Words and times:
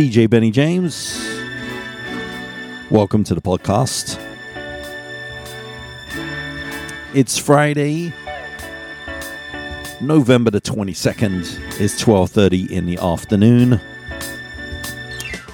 DJ 0.00 0.30
Benny 0.30 0.50
James. 0.50 1.20
Welcome 2.90 3.22
to 3.24 3.34
the 3.34 3.42
podcast. 3.42 4.18
It's 7.12 7.36
Friday, 7.36 8.14
November 10.00 10.50
the 10.50 10.60
22nd. 10.62 11.42
It's 11.78 12.00
12:30 12.00 12.70
in 12.70 12.86
the 12.86 12.96
afternoon. 12.96 13.78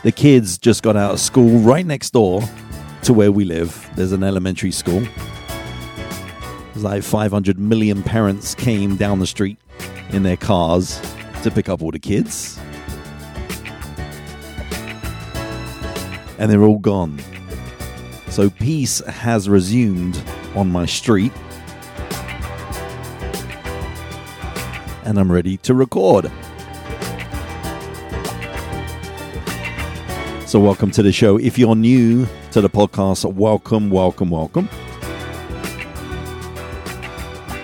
The 0.05 0.13
kids 0.13 0.59
just 0.59 0.85
got 0.85 0.95
out 0.95 1.15
of 1.15 1.19
school 1.19 1.59
right 1.59 1.85
next 1.85 2.11
door 2.11 2.41
to 3.03 3.13
where 3.13 3.33
we 3.33 3.45
live. 3.45 3.91
There's 3.97 4.13
an 4.13 4.23
elementary 4.23 4.71
school. 4.71 5.03
There's 6.73 6.85
like 6.85 7.03
500 7.03 7.59
million 7.59 8.05
parents 8.05 8.55
came 8.55 8.95
down 8.95 9.19
the 9.19 9.27
street 9.27 9.59
in 10.11 10.23
their 10.23 10.37
cars 10.37 11.01
to 11.43 11.51
pick 11.51 11.69
up 11.69 11.83
all 11.83 11.91
the 11.91 11.99
kids. 11.99 12.61
And 16.39 16.51
they're 16.51 16.63
all 16.63 16.79
gone. 16.79 17.21
So 18.29 18.51
peace 18.51 19.01
has 19.07 19.49
resumed 19.49 20.23
on 20.55 20.71
my 20.71 20.87
street. 20.87 21.33
And 25.05 25.19
I'm 25.19 25.31
ready 25.31 25.57
to 25.59 25.75
record. 25.75 26.31
So, 30.47 30.61
welcome 30.61 30.93
to 30.93 31.03
the 31.03 31.11
show. 31.11 31.39
If 31.39 31.59
you're 31.59 31.75
new 31.75 32.27
to 32.53 32.61
the 32.61 32.71
podcast, 32.71 33.31
welcome, 33.33 33.91
welcome, 33.91 34.31
welcome. 34.31 34.69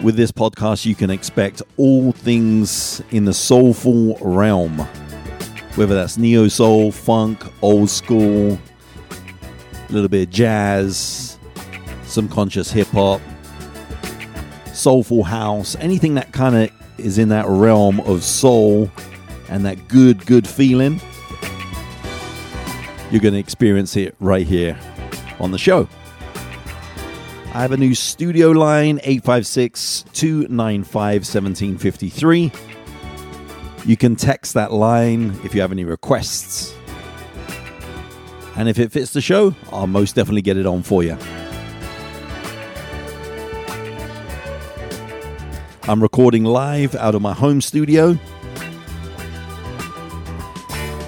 With 0.03 0.17
this 0.17 0.33
podcast, 0.33 0.85
you 0.85 0.97
can 0.97 1.09
expect 1.09 1.63
all 1.77 2.11
things 2.11 3.01
in 3.13 3.25
the 3.25 3.33
soulful 3.33 4.19
realm, 4.21 4.87
whether 5.77 5.95
that's 5.95 6.19
neo 6.19 6.49
soul, 6.49 6.93
funk, 6.93 7.45
old 7.63 7.89
school, 7.89 8.59
a 9.89 9.93
little 9.93 10.09
bit 10.09 10.29
of 10.29 10.31
jazz, 10.31 11.39
some 12.05 12.29
conscious 12.29 12.71
hip 12.71 12.89
hop, 12.89 13.21
soulful 14.73 15.23
house, 15.23 15.77
anything 15.77 16.15
that 16.15 16.33
kind 16.33 16.57
of 16.57 16.71
is 16.99 17.19
in 17.19 17.29
that 17.31 17.47
realm 17.47 18.01
of 18.01 18.23
soul 18.23 18.91
and 19.49 19.65
that 19.65 19.89
good, 19.89 20.25
good 20.27 20.47
feeling. 20.47 21.01
You're 23.11 23.21
going 23.21 23.35
to 23.35 23.41
experience 23.41 23.97
it 23.97 24.15
right 24.21 24.47
here 24.47 24.79
on 25.41 25.51
the 25.51 25.59
show. 25.59 25.89
I 27.55 27.61
have 27.61 27.73
a 27.73 27.77
new 27.77 27.95
studio 27.95 28.51
line 28.51 28.99
856 29.03 30.07
295 30.13 31.21
1753. 31.21 32.72
You 33.85 33.97
can 33.97 34.15
text 34.15 34.55
that 34.55 34.73
line 34.73 35.39
if 35.45 35.55
you 35.55 35.61
have 35.61 35.73
any 35.73 35.85
requests. 35.85 36.75
And 38.57 38.69
if 38.69 38.79
it 38.79 38.93
fits 38.93 39.13
the 39.13 39.21
show, 39.21 39.55
I'll 39.73 39.87
most 39.89 40.15
definitely 40.15 40.43
get 40.43 40.57
it 40.57 40.67
on 40.67 40.83
for 40.83 41.03
you. 41.03 41.17
I'm 45.89 46.01
recording 46.01 46.45
live 46.45 46.95
out 46.95 47.17
of 47.17 47.23
my 47.23 47.33
home 47.33 47.61
studio. 47.61 48.17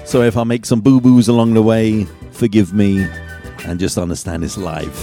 So 0.03 0.21
if 0.21 0.35
I 0.35 0.43
make 0.43 0.65
some 0.65 0.81
boo 0.81 0.99
boos 0.99 1.29
along 1.29 1.53
the 1.53 1.63
way, 1.63 2.03
forgive 2.31 2.73
me 2.73 3.07
and 3.65 3.79
just 3.79 3.97
understand 3.97 4.43
it's 4.43 4.57
live. 4.57 5.01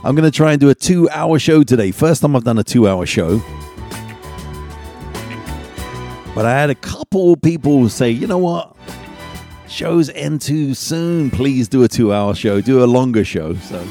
I'm 0.04 0.14
going 0.14 0.24
to 0.24 0.30
try 0.30 0.52
and 0.52 0.60
do 0.60 0.70
a 0.70 0.74
two 0.74 1.10
hour 1.10 1.40
show 1.40 1.64
today. 1.64 1.90
First 1.90 2.22
time 2.22 2.36
I've 2.36 2.44
done 2.44 2.58
a 2.58 2.64
two 2.64 2.86
hour 2.86 3.06
show. 3.06 3.42
But 6.34 6.46
I 6.46 6.50
had 6.50 6.70
a 6.70 6.74
couple 6.74 7.36
people 7.36 7.88
say, 7.88 8.10
you 8.10 8.26
know 8.26 8.38
what? 8.38 8.76
Shows 9.68 10.10
end 10.10 10.40
too 10.40 10.74
soon. 10.74 11.30
Please 11.30 11.68
do 11.68 11.84
a 11.84 11.88
two 11.88 12.12
hour 12.12 12.34
show, 12.34 12.60
do 12.60 12.82
a 12.82 12.86
longer 12.86 13.24
show. 13.24 13.54
So. 13.54 13.86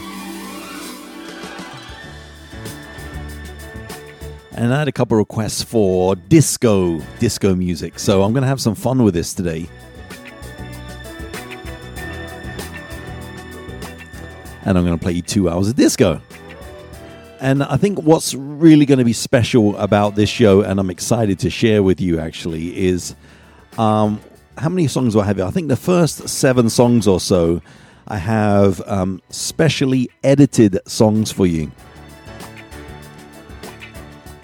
And 4.55 4.73
I 4.73 4.79
had 4.79 4.87
a 4.87 4.91
couple 4.91 5.17
requests 5.17 5.63
for 5.63 6.15
disco, 6.15 6.99
disco 7.19 7.55
music. 7.55 7.97
So 7.97 8.23
I'm 8.23 8.33
going 8.33 8.43
to 8.43 8.47
have 8.47 8.61
some 8.61 8.75
fun 8.75 9.03
with 9.03 9.13
this 9.13 9.33
today. 9.33 9.67
and 14.65 14.77
I'm 14.77 14.85
going 14.85 14.97
to 14.97 15.03
play 15.03 15.13
you 15.13 15.21
two 15.21 15.49
hours 15.49 15.67
of 15.69 15.75
disco. 15.75 16.21
And 17.43 17.61
I 17.61 17.75
think 17.75 18.01
what's 18.01 18.33
really 18.33 18.85
going 18.85 18.99
to 18.99 19.03
be 19.05 19.11
special 19.11 19.75
about 19.75 20.15
this 20.15 20.29
show, 20.29 20.61
and 20.61 20.79
I'm 20.79 20.89
excited 20.89 21.39
to 21.39 21.49
share 21.49 21.83
with 21.83 21.99
you 21.99 22.17
actually, 22.17 22.87
is 22.87 23.15
um, 23.77 24.21
how 24.57 24.69
many 24.69 24.87
songs 24.87 25.11
do 25.11 25.19
I 25.19 25.25
have? 25.25 25.41
I 25.41 25.51
think 25.51 25.67
the 25.67 25.75
first 25.75 26.29
seven 26.29 26.69
songs 26.69 27.05
or 27.05 27.19
so, 27.19 27.61
I 28.07 28.15
have 28.15 28.81
um, 28.87 29.21
specially 29.29 30.09
edited 30.23 30.79
songs 30.87 31.33
for 31.33 31.45
you. 31.45 31.69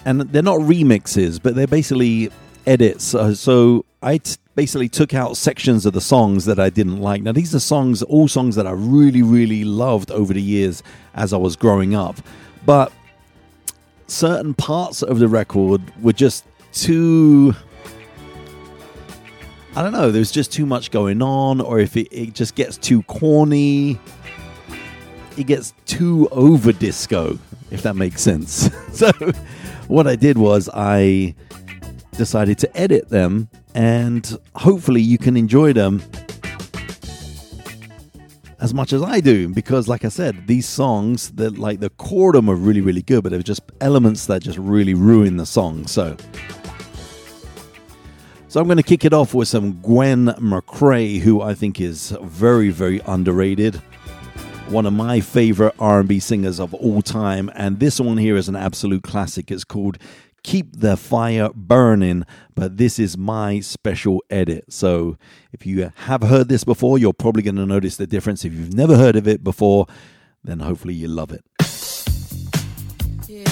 And 0.04 0.20
they're 0.20 0.44
not 0.44 0.60
remixes, 0.60 1.42
but 1.42 1.56
they're 1.56 1.68
basically 1.68 2.30
edits. 2.68 3.16
Uh, 3.16 3.34
so 3.34 3.86
I 4.04 4.18
t- 4.18 4.36
basically 4.56 4.90
took 4.90 5.14
out 5.14 5.38
sections 5.38 5.86
of 5.86 5.94
the 5.94 6.02
songs 6.02 6.44
that 6.44 6.60
I 6.60 6.70
didn't 6.70 7.00
like. 7.00 7.22
Now, 7.22 7.32
these 7.32 7.56
are 7.56 7.60
songs, 7.60 8.04
all 8.04 8.28
songs 8.28 8.56
that 8.56 8.68
I 8.68 8.72
really, 8.72 9.22
really 9.22 9.64
loved 9.64 10.12
over 10.12 10.34
the 10.34 10.42
years 10.42 10.84
as 11.14 11.32
I 11.32 11.38
was 11.38 11.56
growing 11.56 11.96
up. 11.96 12.18
But 12.66 12.92
certain 14.08 14.54
parts 14.54 15.02
of 15.02 15.20
the 15.20 15.28
record 15.28 15.82
were 16.02 16.14
just 16.14 16.46
too. 16.72 17.56
I 19.76 19.84
don't 19.84 19.94
know, 19.94 20.12
there's 20.12 20.32
just 20.32 20.52
too 20.52 20.66
much 20.66 20.92
going 20.92 21.22
on, 21.22 21.62
or 21.62 21.80
if 21.80 21.96
it, 21.96 22.08
it 22.12 22.34
just 22.34 22.56
gets 22.56 22.76
too 22.76 23.04
corny, 23.04 24.00
it 25.38 25.46
gets 25.46 25.74
too 25.86 26.28
over 26.32 26.72
disco, 26.72 27.38
if 27.70 27.84
that 27.84 27.96
makes 27.96 28.22
sense. 28.22 28.70
so, 28.92 29.12
what 29.88 30.08
I 30.08 30.16
did 30.16 30.38
was 30.38 30.70
I 30.74 31.36
decided 32.18 32.58
to 32.58 32.78
edit 32.78 33.08
them 33.10 33.48
and 33.74 34.38
hopefully 34.54 35.02
you 35.02 35.18
can 35.18 35.38
enjoy 35.38 35.72
them 35.72 36.02
as 38.62 38.74
much 38.74 38.92
as 38.92 39.02
I 39.02 39.22
do 39.22 39.48
because 39.50 39.88
like 39.88 40.04
I 40.04 40.10
said 40.10 40.48
these 40.48 40.68
songs 40.68 41.32
that 41.32 41.58
like 41.58 41.80
the 41.80 41.92
of 42.00 42.34
them 42.34 42.50
are 42.50 42.56
really 42.56 42.82
really 42.82 43.02
good 43.02 43.24
but 43.24 43.32
there's 43.32 43.44
just 43.44 43.62
elements 43.80 44.26
that 44.26 44.42
just 44.42 44.58
really 44.58 44.94
ruin 44.94 45.38
the 45.38 45.46
song 45.46 45.88
so. 45.88 46.18
So 48.48 48.60
I'm 48.60 48.66
going 48.66 48.78
to 48.78 48.84
kick 48.84 49.06
it 49.06 49.14
off 49.14 49.36
with 49.36 49.48
some 49.48 49.80
Gwen 49.82 50.26
McCrae 50.26 51.20
who 51.20 51.42
I 51.42 51.54
think 51.54 51.80
is 51.80 52.18
very 52.22 52.70
very 52.70 53.00
underrated. 53.06 53.76
One 54.70 54.86
of 54.86 54.94
my 54.94 55.20
favorite 55.20 55.76
R&B 55.80 56.20
singers 56.20 56.60
of 56.60 56.74
all 56.74 57.02
time 57.02 57.52
and 57.56 57.80
this 57.80 58.00
one 58.00 58.18
here 58.18 58.36
is 58.36 58.50
an 58.50 58.56
absolute 58.56 59.04
classic. 59.04 59.52
It's 59.52 59.64
called 59.64 59.98
keep 60.44 60.80
the 60.80 60.98
fire 60.98 61.50
burning, 61.54 62.26
but 62.56 62.78
this 62.78 63.00
is 63.00 63.18
my 63.18 63.60
special 63.60 64.24
edit. 64.30 64.66
So 64.70 65.18
if 65.52 65.66
you 65.66 65.92
have 65.96 66.24
heard 66.24 66.50
this 66.50 66.64
before, 66.64 66.98
you're 66.98 67.14
probably 67.14 67.44
going 67.44 67.56
to 67.56 67.66
notice 67.66 67.98
the 67.98 68.08
difference. 68.08 68.46
If 68.46 68.54
you've 68.54 68.74
never 68.74 68.96
heard 68.96 69.16
of 69.16 69.28
it 69.28 69.44
before, 69.44 69.88
then 70.44 70.60
hopefully 70.60 70.94
you 70.94 71.08
love 71.08 71.32
it. 71.32 71.44
Yeah. 73.28 73.46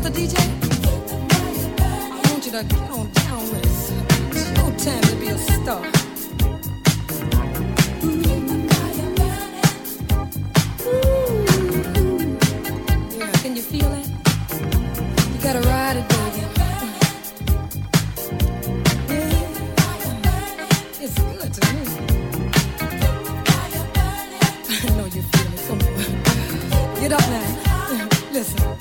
Mr. 0.00 0.12
DJ, 0.12 0.34
I 1.30 2.32
want 2.32 2.46
you 2.46 2.52
to 2.52 2.64
get 2.64 2.90
on 2.90 3.10
down 3.10 3.42
with 3.50 3.66
us. 3.66 3.90
It's 4.32 4.84
time 4.84 5.02
to 5.02 5.14
be 5.16 5.28
a 5.28 5.36
star. 5.36 5.82
Can 13.42 13.52
you 13.56 13.62
feel 13.62 13.92
it? 13.92 14.08
You 15.32 15.38
gotta 15.42 15.60
ride 15.68 15.96
it, 15.98 16.08
baby. 16.08 16.46
It's 21.02 21.14
good 21.18 21.52
to 21.52 21.60
me. 21.74 21.82
I 24.82 24.96
know 24.96 25.04
you 25.04 25.22
feel 25.22 25.52
it. 25.52 25.60
Come 25.68 25.80
on. 25.82 27.00
Get 27.00 27.12
up 27.12 27.20
now. 27.28 28.08
Listen. 28.32 28.79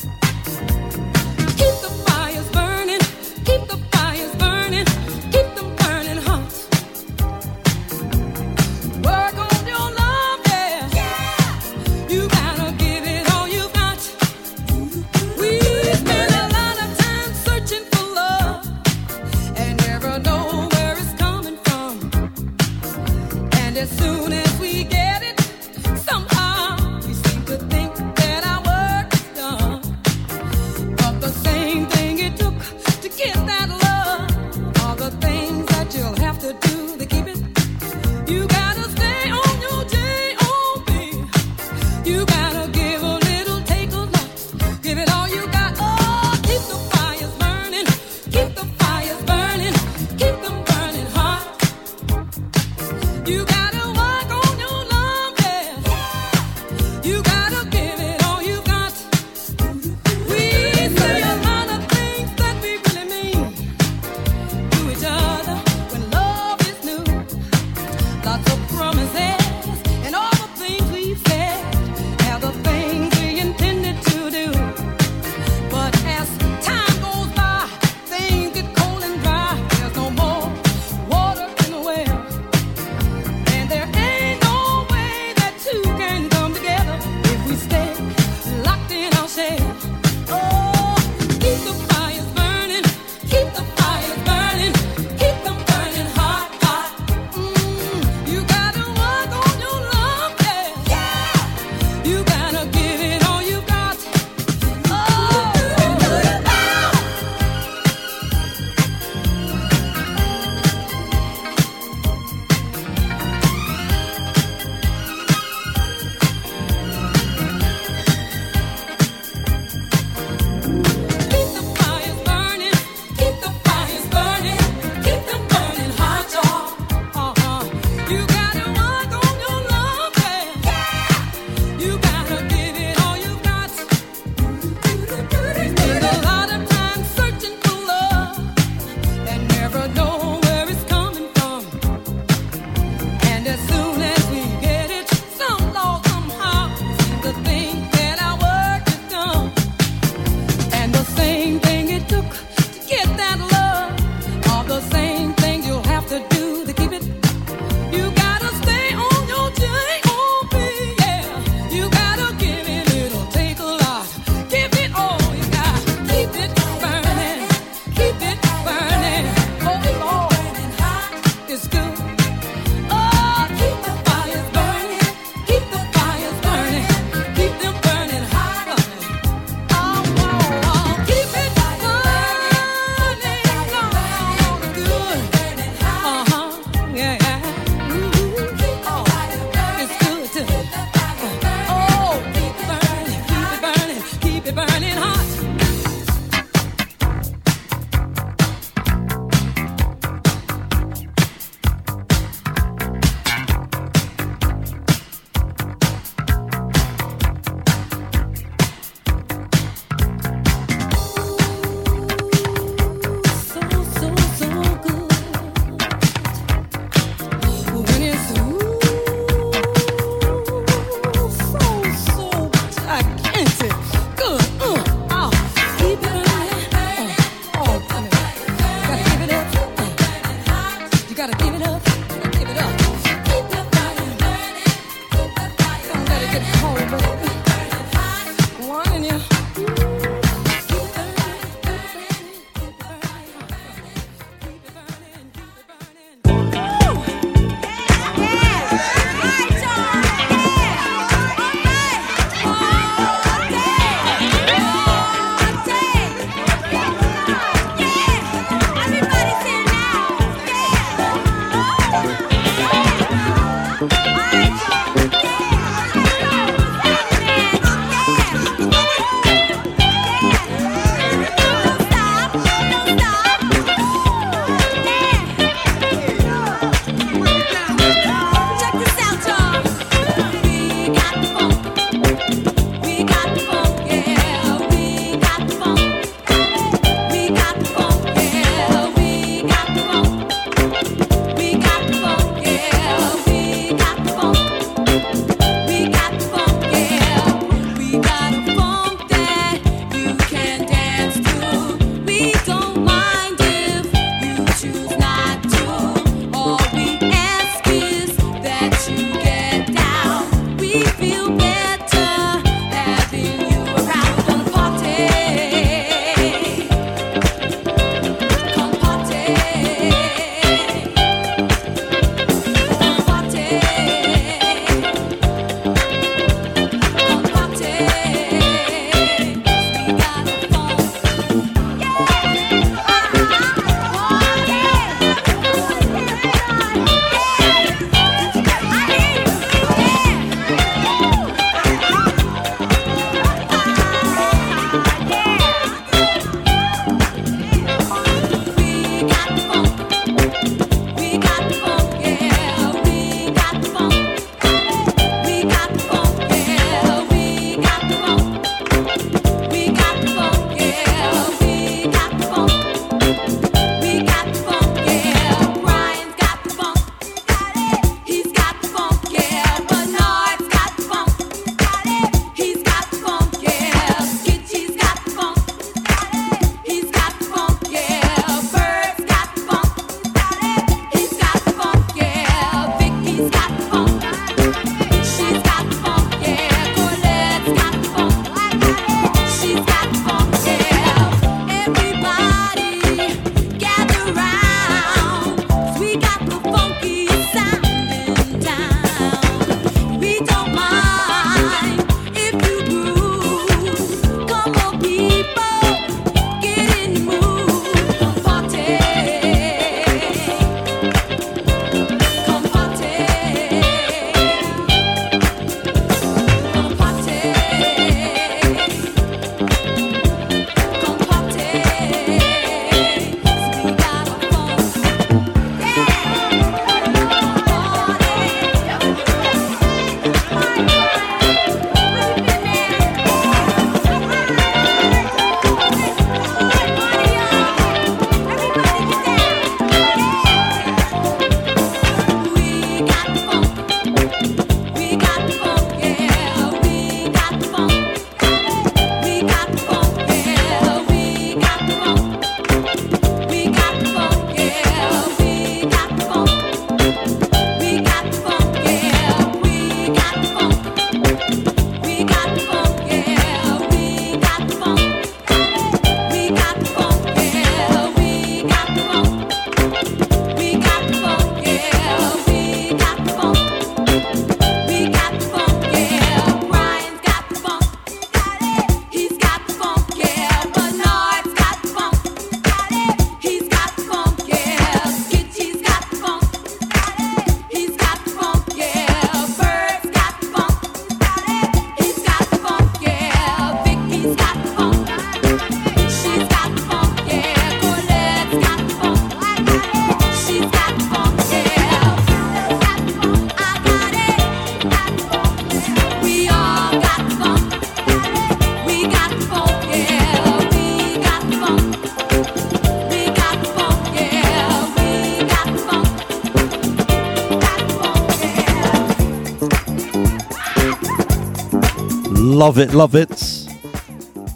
Love 522.39 522.57
it, 522.57 522.73
love 522.73 522.95
it. 522.95 523.09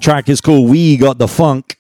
Track 0.02 0.28
is 0.28 0.42
called 0.42 0.70
We 0.70 0.98
Got 0.98 1.20
the 1.20 1.28
Funk. 1.30 1.80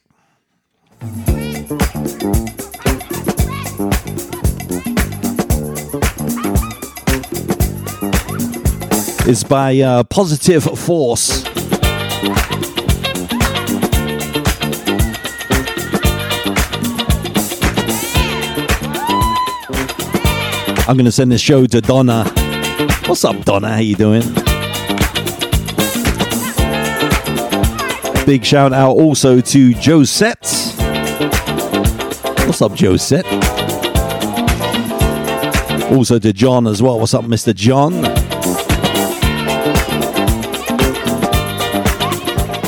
It's 9.27 9.43
by 9.43 9.77
uh, 9.81 10.05
Positive 10.05 10.63
Force. 10.63 11.43
I'm 20.87 20.95
gonna 20.95 21.11
send 21.11 21.33
this 21.33 21.41
show 21.41 21.65
to 21.65 21.81
Donna. 21.81 22.23
What's 23.07 23.25
up, 23.25 23.43
Donna? 23.43 23.73
How 23.73 23.79
you 23.79 23.97
doing? 23.97 24.42
Big 28.25 28.45
shout 28.45 28.71
out 28.71 28.93
also 28.93 29.41
to 29.41 29.73
Josette. 29.73 30.45
What's 32.45 32.61
up, 32.61 32.73
Josette? 32.73 33.25
Also 35.91 36.19
to 36.19 36.31
John 36.31 36.65
as 36.65 36.81
well. 36.81 36.99
What's 37.01 37.13
up, 37.13 37.25
Mr. 37.25 37.53
John? 37.53 37.93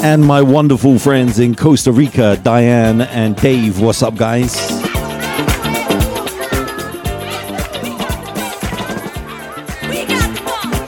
And 0.03 0.25
my 0.25 0.41
wonderful 0.41 1.00
friends 1.00 1.39
in 1.39 1.55
Costa 1.55 1.93
Rica, 1.93 2.38
Diane 2.43 3.01
and 3.01 3.38
Dave. 3.38 3.79
What's 3.79 4.03
up, 4.03 4.17
guys? 4.17 4.53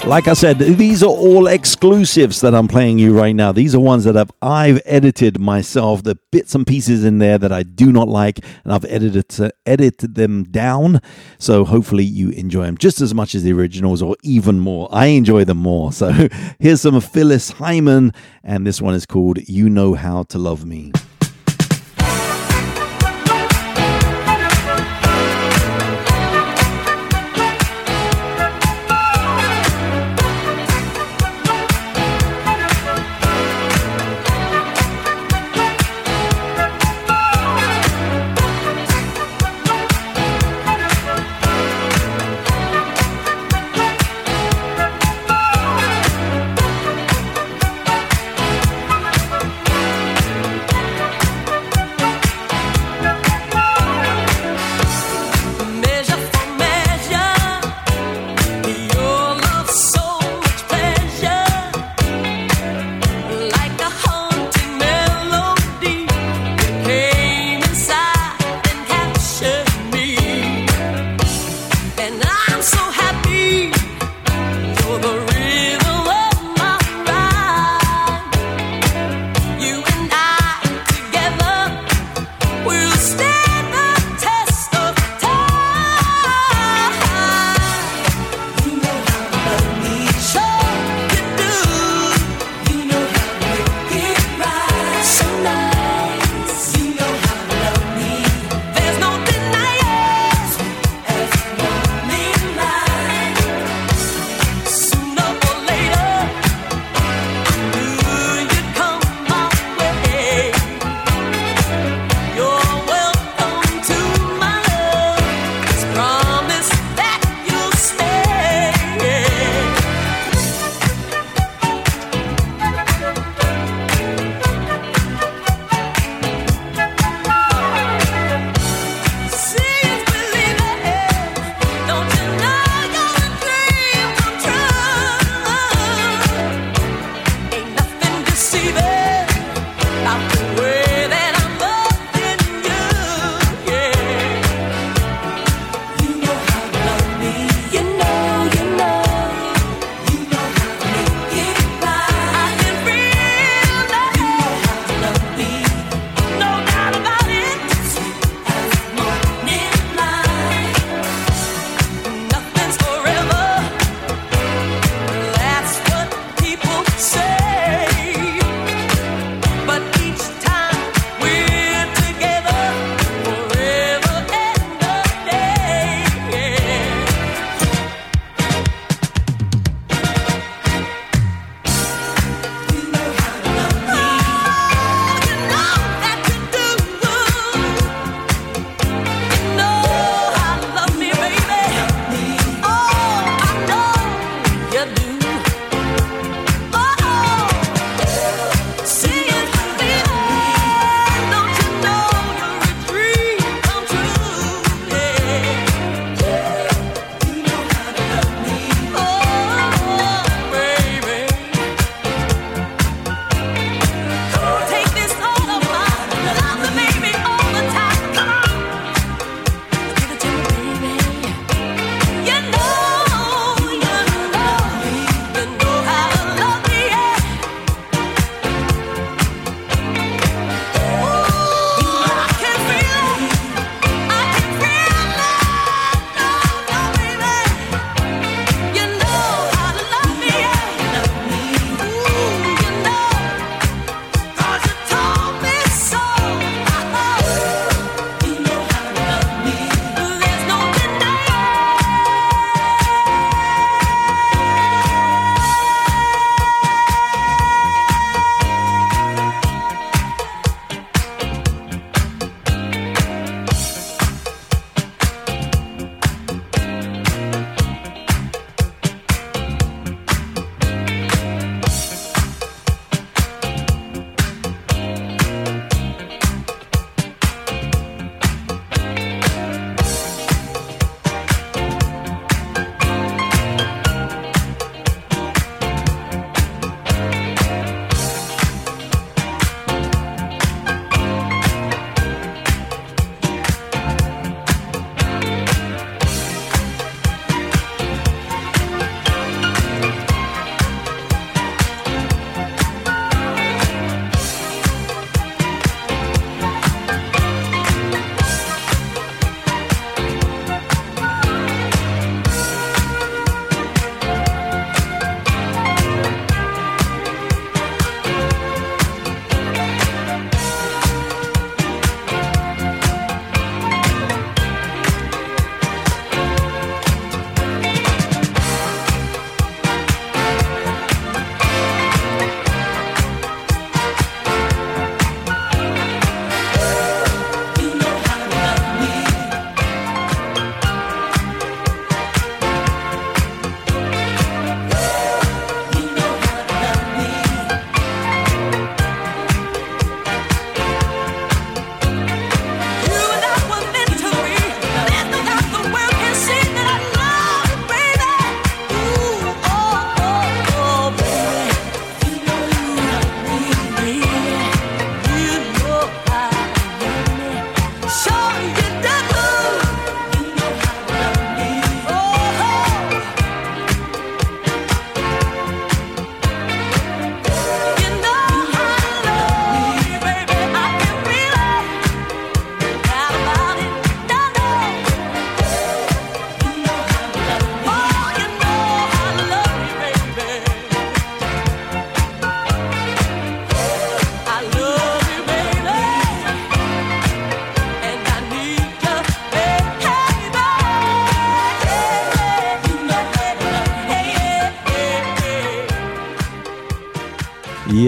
Like 0.05 0.27
I 0.27 0.33
said, 0.33 0.59
these 0.59 1.03
are 1.03 1.07
all 1.07 1.49
exclusives 1.77 2.41
that 2.41 2.55
I'm 2.55 2.67
playing 2.67 2.97
you 2.97 3.15
right 3.15 3.35
now. 3.35 3.51
These 3.51 3.75
are 3.75 3.79
ones 3.79 4.03
that 4.05 4.17
I've, 4.17 4.31
I've 4.41 4.81
edited 4.83 5.39
myself, 5.39 6.01
the 6.01 6.17
bits 6.31 6.55
and 6.55 6.65
pieces 6.65 7.05
in 7.05 7.19
there 7.19 7.37
that 7.37 7.51
I 7.51 7.61
do 7.61 7.91
not 7.91 8.07
like, 8.07 8.39
and 8.63 8.73
I've 8.73 8.83
edited 8.85 9.53
edited 9.63 10.15
them 10.15 10.45
down. 10.45 11.01
So 11.37 11.63
hopefully 11.63 12.03
you 12.03 12.31
enjoy 12.31 12.63
them 12.63 12.79
just 12.79 12.99
as 12.99 13.13
much 13.13 13.35
as 13.35 13.43
the 13.43 13.53
originals, 13.53 14.01
or 14.01 14.15
even 14.23 14.59
more. 14.59 14.89
I 14.91 15.07
enjoy 15.07 15.43
them 15.43 15.59
more. 15.59 15.93
So 15.93 16.27
here's 16.59 16.81
some 16.81 16.99
Phyllis 16.99 17.51
Hyman, 17.51 18.11
and 18.43 18.65
this 18.65 18.81
one 18.81 18.95
is 18.95 19.05
called 19.05 19.47
"You 19.47 19.69
Know 19.69 19.93
How 19.93 20.23
to 20.23 20.39
Love 20.39 20.65
Me." 20.65 20.91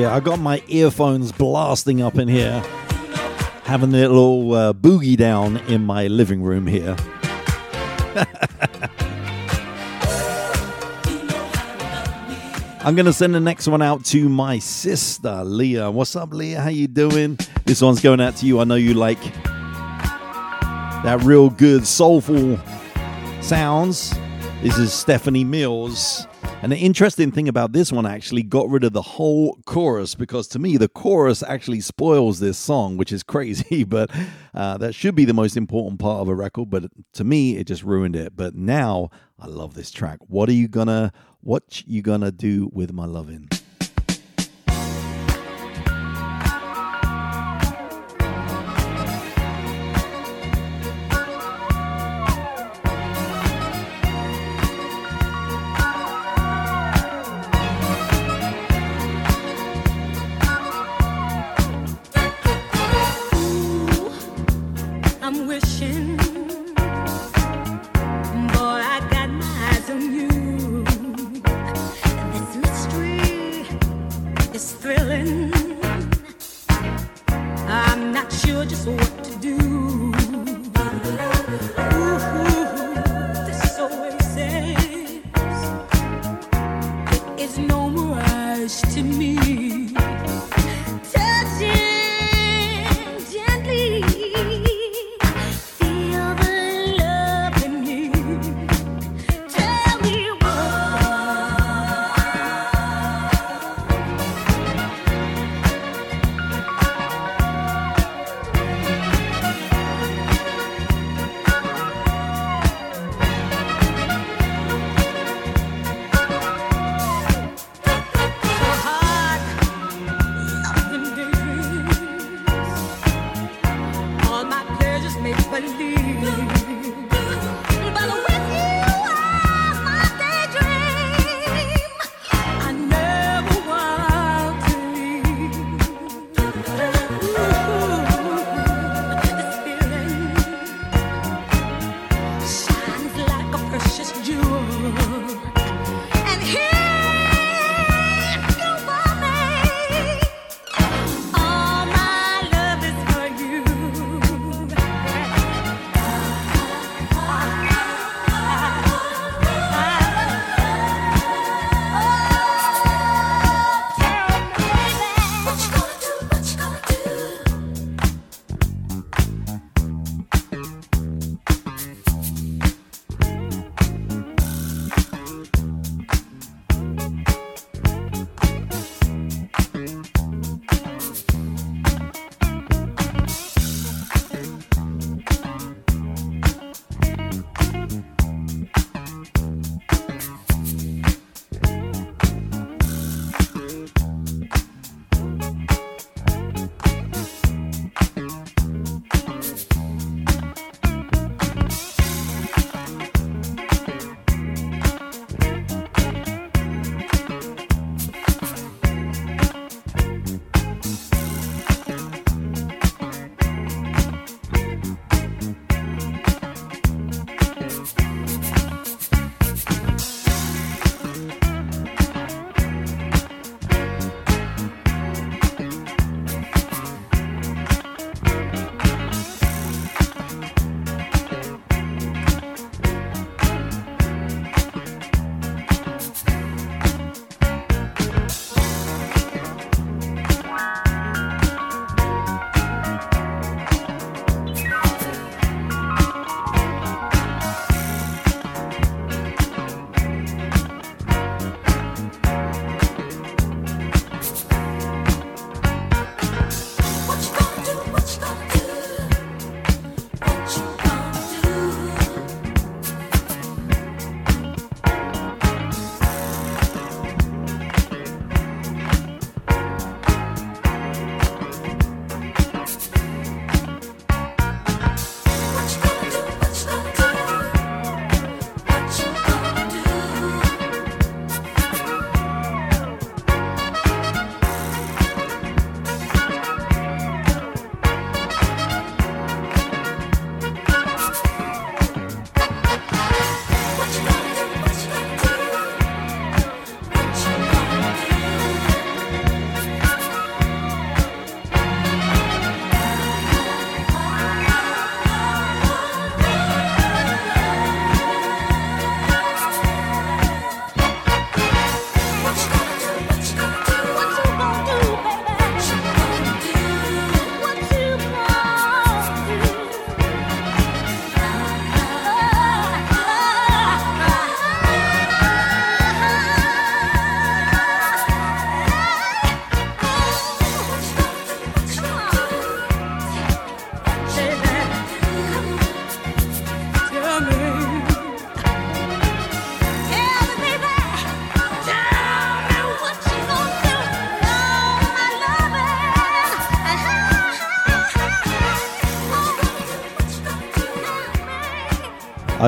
I 0.10 0.20
got 0.20 0.40
my 0.40 0.64
earphones 0.68 1.32
blasting 1.32 2.02
up 2.02 2.18
in 2.18 2.28
here, 2.28 2.62
having 3.64 3.94
a 3.94 4.08
little 4.08 4.54
uh, 4.54 4.74
boogie 4.74 5.16
down 5.16 5.58
in 5.68 5.86
my 5.86 6.08
living 6.08 6.42
room 6.42 6.66
here. 6.66 6.96
I'm 12.82 12.96
gonna 12.96 13.14
send 13.14 13.36
the 13.36 13.40
next 13.40 13.68
one 13.68 13.84
out 13.84 14.04
to 14.06 14.28
my 14.28 14.58
sister 14.58 15.44
Leah. 15.44 15.92
What's 15.92 16.16
up, 16.16 16.34
Leah? 16.34 16.62
How 16.62 16.70
you 16.70 16.88
doing? 16.88 17.38
This 17.66 17.80
one's 17.80 18.02
going 18.02 18.20
out 18.20 18.36
to 18.38 18.48
you. 18.48 18.60
I 18.60 18.64
know 18.64 18.76
you 18.76 18.96
like 18.96 19.22
that 21.04 21.20
real 21.22 21.52
good 21.52 21.86
soulful 21.86 22.58
sounds. 23.42 24.16
This 24.64 24.80
is 24.80 24.92
Stephanie 24.92 25.44
Mills. 25.44 26.19
And 26.62 26.74
the 26.74 26.78
interesting 26.78 27.32
thing 27.32 27.48
about 27.48 27.72
this 27.72 27.90
one 27.90 28.06
actually 28.06 28.44
got 28.44 28.70
rid 28.70 28.84
of 28.84 28.92
the 28.92 29.02
whole 29.02 29.58
chorus 29.66 30.14
because 30.14 30.46
to 30.50 30.60
me, 30.60 30.76
the 30.76 30.90
chorus 30.90 31.42
actually 31.42 31.80
spoils 31.80 32.40
this 32.40 32.58
song, 32.58 32.98
which 32.98 33.14
is 33.14 33.24
crazy, 33.34 33.86
but 33.86 34.12
uh, 34.54 34.78
that 34.78 34.94
should 34.94 35.16
be 35.16 35.24
the 35.24 35.34
most 35.34 35.56
important 35.56 36.02
part 36.02 36.20
of 36.20 36.28
a 36.28 36.36
record. 36.36 36.70
But 36.70 36.92
to 37.14 37.24
me, 37.24 37.56
it 37.56 37.66
just 37.66 37.84
ruined 37.84 38.18
it. 38.18 38.36
But 38.36 38.56
now 38.56 39.10
I 39.40 39.48
love 39.48 39.74
this 39.74 39.90
track. 39.90 40.20
What 40.28 40.50
are 40.50 40.54
you 40.54 40.68
gonna, 40.68 41.14
what 41.40 41.82
you 41.88 42.02
gonna 42.02 42.32
do 42.32 42.70
with 42.74 42.92
my 42.92 43.06
loving? 43.06 43.48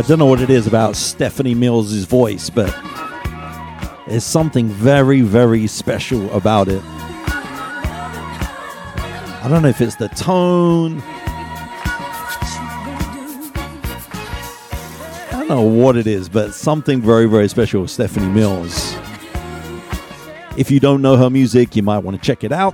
I 0.02 0.04
don't 0.04 0.18
know 0.18 0.26
what 0.26 0.42
it 0.42 0.50
is 0.50 0.66
about 0.66 0.96
Stephanie 0.96 1.54
Mills' 1.54 2.06
voice, 2.06 2.50
but 2.50 2.76
there's 4.08 4.24
something 4.24 4.68
very, 4.68 5.22
very 5.22 5.68
special 5.68 6.28
about 6.34 6.70
it. 6.70 6.82
I 9.44 9.48
don't 9.48 9.62
know 9.62 9.68
if 9.68 9.80
it's 9.80 9.98
the 9.98 10.08
tone. 10.10 11.04
I 15.28 15.34
don't 15.34 15.48
know 15.50 15.62
what 15.62 15.96
it 15.96 16.08
is, 16.08 16.30
but 16.30 16.56
something 16.56 17.00
very, 17.00 17.28
very 17.28 17.48
special 17.48 17.88
Stephanie 17.88 18.30
Mills. 18.30 18.96
If 20.58 20.72
you 20.72 20.80
don't 20.80 21.04
know 21.04 21.16
her 21.16 21.30
music, 21.30 21.76
you 21.76 21.84
might 21.84 22.00
want 22.00 22.18
to 22.18 22.26
check 22.26 22.44
it 22.44 22.52
out. 22.52 22.74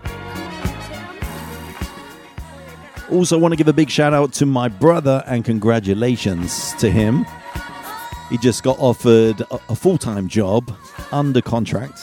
Also, 3.10 3.38
want 3.38 3.54
to 3.54 3.56
give 3.56 3.70
a 3.70 3.74
big 3.74 3.90
shout 3.90 4.14
out 4.14 4.34
to 4.34 4.46
my 4.46 4.68
brother 4.68 5.24
and 5.28 5.46
congratulations 5.46 6.74
to 6.74 6.92
him. 6.92 7.26
He 8.30 8.38
just 8.38 8.64
got 8.64 8.78
offered 8.80 9.42
a, 9.50 9.76
full 9.76 9.98
time 9.98 10.28
job 10.28 10.76
under 11.14 11.42
contract, 11.42 12.00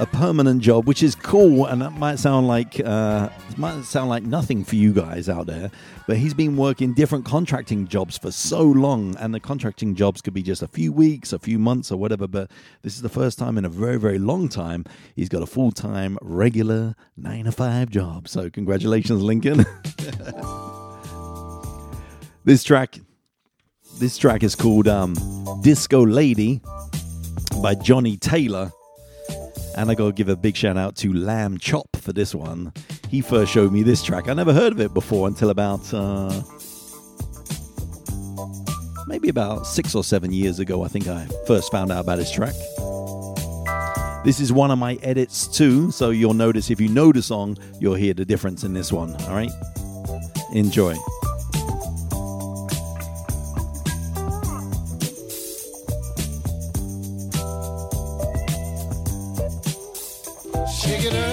a 0.00 0.06
permanent 0.06 0.62
job, 0.62 0.86
which 0.86 1.02
is 1.02 1.14
cool, 1.14 1.66
and 1.66 1.82
that 1.82 1.92
might 1.92 2.18
sound 2.18 2.46
like 2.46 2.80
uh, 2.84 3.28
might 3.56 3.82
sound 3.84 4.08
like 4.08 4.22
nothing 4.22 4.64
for 4.64 4.76
you 4.76 4.92
guys 4.92 5.28
out 5.28 5.46
there. 5.46 5.70
But 6.06 6.18
he's 6.18 6.34
been 6.34 6.56
working 6.56 6.94
different 6.94 7.24
contracting 7.24 7.88
jobs 7.88 8.16
for 8.16 8.30
so 8.30 8.62
long, 8.62 9.16
and 9.16 9.34
the 9.34 9.40
contracting 9.40 9.94
jobs 9.94 10.20
could 10.20 10.34
be 10.34 10.42
just 10.42 10.62
a 10.62 10.68
few 10.68 10.92
weeks, 10.92 11.32
a 11.32 11.38
few 11.38 11.58
months, 11.58 11.90
or 11.90 11.96
whatever. 11.96 12.28
But 12.28 12.50
this 12.82 12.94
is 12.94 13.02
the 13.02 13.08
first 13.08 13.38
time 13.38 13.58
in 13.58 13.64
a 13.64 13.68
very, 13.68 13.98
very 13.98 14.18
long 14.18 14.48
time 14.48 14.84
he's 15.16 15.28
got 15.28 15.42
a 15.42 15.46
full 15.46 15.72
time, 15.72 16.16
regular 16.22 16.94
nine 17.16 17.44
to 17.44 17.52
five 17.52 17.90
job. 17.90 18.28
So 18.28 18.50
congratulations, 18.50 19.22
Lincoln. 19.22 19.66
this 22.44 22.62
track, 22.62 23.00
this 23.98 24.16
track 24.16 24.42
is 24.44 24.54
called 24.54 24.86
um, 24.86 25.14
"Disco 25.62 26.06
Lady" 26.06 26.60
by 27.60 27.74
Johnnie 27.74 28.16
Taylor. 28.16 28.70
And 29.78 29.92
I 29.92 29.94
gotta 29.94 30.12
give 30.12 30.28
a 30.28 30.34
big 30.34 30.56
shout 30.56 30.76
out 30.76 30.96
to 30.96 31.12
Lamb 31.12 31.56
Chop 31.56 31.86
for 31.98 32.12
this 32.12 32.34
one. 32.34 32.72
He 33.08 33.20
first 33.20 33.52
showed 33.52 33.72
me 33.72 33.84
this 33.84 34.02
track. 34.02 34.26
I 34.26 34.34
never 34.34 34.52
heard 34.52 34.72
of 34.72 34.80
it 34.80 34.92
before 34.92 35.28
until 35.28 35.50
about 35.50 35.94
uh, 35.94 36.42
maybe 39.06 39.28
about 39.28 39.68
six 39.68 39.94
or 39.94 40.02
seven 40.02 40.32
years 40.32 40.58
ago. 40.58 40.82
I 40.82 40.88
think 40.88 41.06
I 41.06 41.28
first 41.46 41.70
found 41.70 41.92
out 41.92 42.00
about 42.00 42.18
his 42.18 42.28
track. 42.28 42.54
This 44.24 44.40
is 44.40 44.52
one 44.52 44.72
of 44.72 44.80
my 44.80 44.94
edits 44.96 45.46
too, 45.46 45.92
so 45.92 46.10
you'll 46.10 46.34
notice 46.34 46.72
if 46.72 46.80
you 46.80 46.88
know 46.88 47.12
the 47.12 47.22
song, 47.22 47.56
you'll 47.78 47.94
hear 47.94 48.14
the 48.14 48.24
difference 48.24 48.64
in 48.64 48.74
this 48.74 48.92
one. 48.92 49.14
All 49.26 49.34
right, 49.36 49.52
enjoy. 50.54 50.96
Shake 60.88 61.04
it 61.04 61.14
up, 61.16 61.27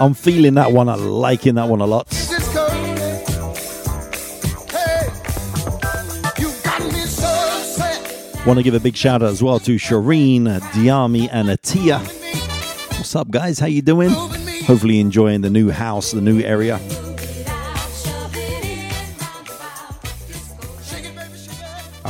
I'm 0.00 0.14
feeling 0.14 0.54
that 0.54 0.72
one. 0.72 0.88
I'm 0.88 1.06
liking 1.06 1.56
that 1.56 1.68
one 1.68 1.82
a 1.82 1.86
lot. 1.86 2.08
Just 2.08 2.54
go. 2.54 2.66
Hey, 4.70 5.08
you 6.38 6.50
got 6.64 6.80
me 6.84 7.00
so 7.02 7.26
upset. 7.26 8.46
Want 8.46 8.58
to 8.58 8.62
give 8.62 8.72
a 8.72 8.80
big 8.80 8.96
shout 8.96 9.22
out 9.22 9.28
as 9.28 9.42
well 9.42 9.58
to 9.60 9.76
Shireen, 9.76 10.46
Diami, 10.72 11.28
and 11.30 11.48
Atia. 11.48 12.00
What's 12.96 13.14
up, 13.14 13.30
guys? 13.30 13.58
How 13.58 13.66
you 13.66 13.82
doing? 13.82 14.08
Hopefully 14.08 15.00
enjoying 15.00 15.42
the 15.42 15.50
new 15.50 15.68
house, 15.68 16.12
the 16.12 16.22
new 16.22 16.40
area. 16.40 16.80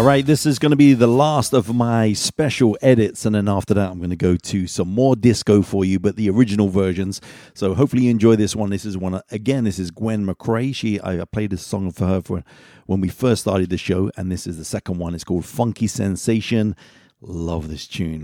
All 0.00 0.06
right, 0.06 0.24
this 0.24 0.46
is 0.46 0.58
going 0.58 0.70
to 0.70 0.76
be 0.76 0.94
the 0.94 1.06
last 1.06 1.52
of 1.52 1.74
my 1.74 2.14
special 2.14 2.78
edits, 2.80 3.26
and 3.26 3.34
then 3.34 3.50
after 3.50 3.74
that, 3.74 3.90
I'm 3.90 3.98
going 3.98 4.08
to 4.08 4.16
go 4.16 4.34
to 4.34 4.66
some 4.66 4.88
more 4.88 5.14
disco 5.14 5.60
for 5.60 5.84
you, 5.84 5.98
but 5.98 6.16
the 6.16 6.30
original 6.30 6.70
versions. 6.70 7.20
So 7.52 7.74
hopefully 7.74 8.04
you 8.04 8.10
enjoy 8.10 8.36
this 8.36 8.56
one. 8.56 8.70
This 8.70 8.86
is 8.86 8.96
one 8.96 9.20
again. 9.30 9.64
This 9.64 9.78
is 9.78 9.90
Gwen 9.90 10.24
McCrae. 10.24 10.74
She 10.74 10.98
I 11.02 11.22
played 11.26 11.50
this 11.50 11.60
song 11.60 11.90
for 11.90 12.06
her 12.06 12.22
for 12.22 12.42
when 12.86 13.02
we 13.02 13.08
first 13.10 13.42
started 13.42 13.68
the 13.68 13.76
show, 13.76 14.10
and 14.16 14.32
this 14.32 14.46
is 14.46 14.56
the 14.56 14.64
second 14.64 14.96
one. 14.96 15.14
It's 15.14 15.22
called 15.22 15.44
Funky 15.44 15.86
Sensation. 15.86 16.76
Love 17.20 17.68
this 17.68 17.86
tune. 17.86 18.22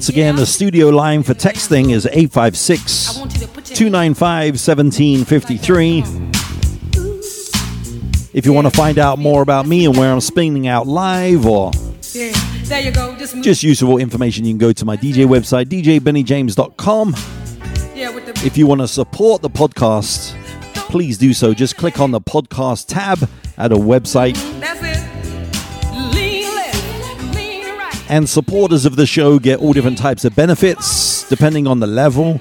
Once 0.00 0.08
again, 0.08 0.34
the 0.34 0.46
studio 0.46 0.88
line 0.88 1.22
for 1.22 1.34
texting 1.34 1.92
is 1.92 2.06
856 2.06 3.16
295 3.76 4.54
1753. 4.54 5.98
If 8.32 8.46
you 8.46 8.54
want 8.54 8.66
to 8.66 8.70
find 8.70 8.98
out 8.98 9.18
more 9.18 9.42
about 9.42 9.66
me 9.66 9.84
and 9.84 9.94
where 9.94 10.10
I'm 10.10 10.22
spinning 10.22 10.66
out 10.66 10.86
live 10.86 11.44
or. 11.44 11.70
Just, 13.42 13.62
useful 13.62 13.98
information, 13.98 14.46
you 14.46 14.52
can 14.52 14.58
go 14.58 14.72
to 14.72 14.86
my 14.86 14.96
DJ 14.96 15.26
website, 15.26 15.66
djbennyjames.com. 15.66 17.14
If 18.42 18.56
you 18.56 18.66
want 18.66 18.80
to 18.80 18.88
support 18.88 19.42
the 19.42 19.50
podcast, 19.50 20.34
please 20.88 21.18
do 21.18 21.34
so. 21.34 21.52
Just 21.52 21.76
click 21.76 22.00
on 22.00 22.10
the 22.10 22.22
podcast 22.22 22.86
tab 22.88 23.28
at 23.58 23.70
a 23.70 23.76
website. 23.76 24.38
And 28.10 28.28
supporters 28.28 28.86
of 28.86 28.96
the 28.96 29.06
show 29.06 29.38
get 29.38 29.60
all 29.60 29.72
different 29.72 29.96
types 29.96 30.24
of 30.24 30.34
benefits 30.34 31.28
depending 31.28 31.68
on 31.68 31.78
the 31.78 31.86
level. 31.86 32.40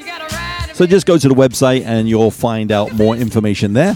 So 0.73 0.87
just 0.87 1.05
go 1.05 1.17
to 1.17 1.27
the 1.27 1.35
website 1.35 1.85
and 1.85 2.09
you'll 2.09 2.31
find 2.31 2.71
out 2.71 2.91
more 2.93 3.15
information 3.15 3.73
there. 3.73 3.95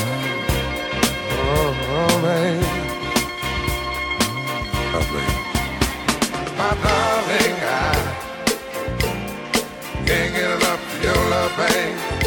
Oh. 1.53 1.81
My 6.57 6.75
darling, 6.83 7.57
I 7.63 7.93
can't 10.05 10.33
get 10.35 10.51
enough 10.51 10.95
of 10.95 11.03
your 11.03 11.29
love. 11.29 12.20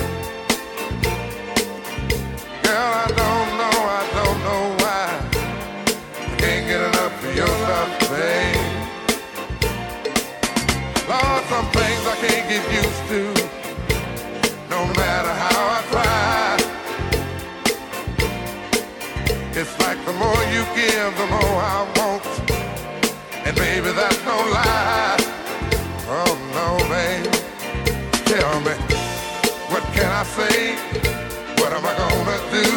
What 30.44 31.72
am 31.72 31.86
I 31.86 31.94
gonna 31.96 32.38
do? 32.52 32.68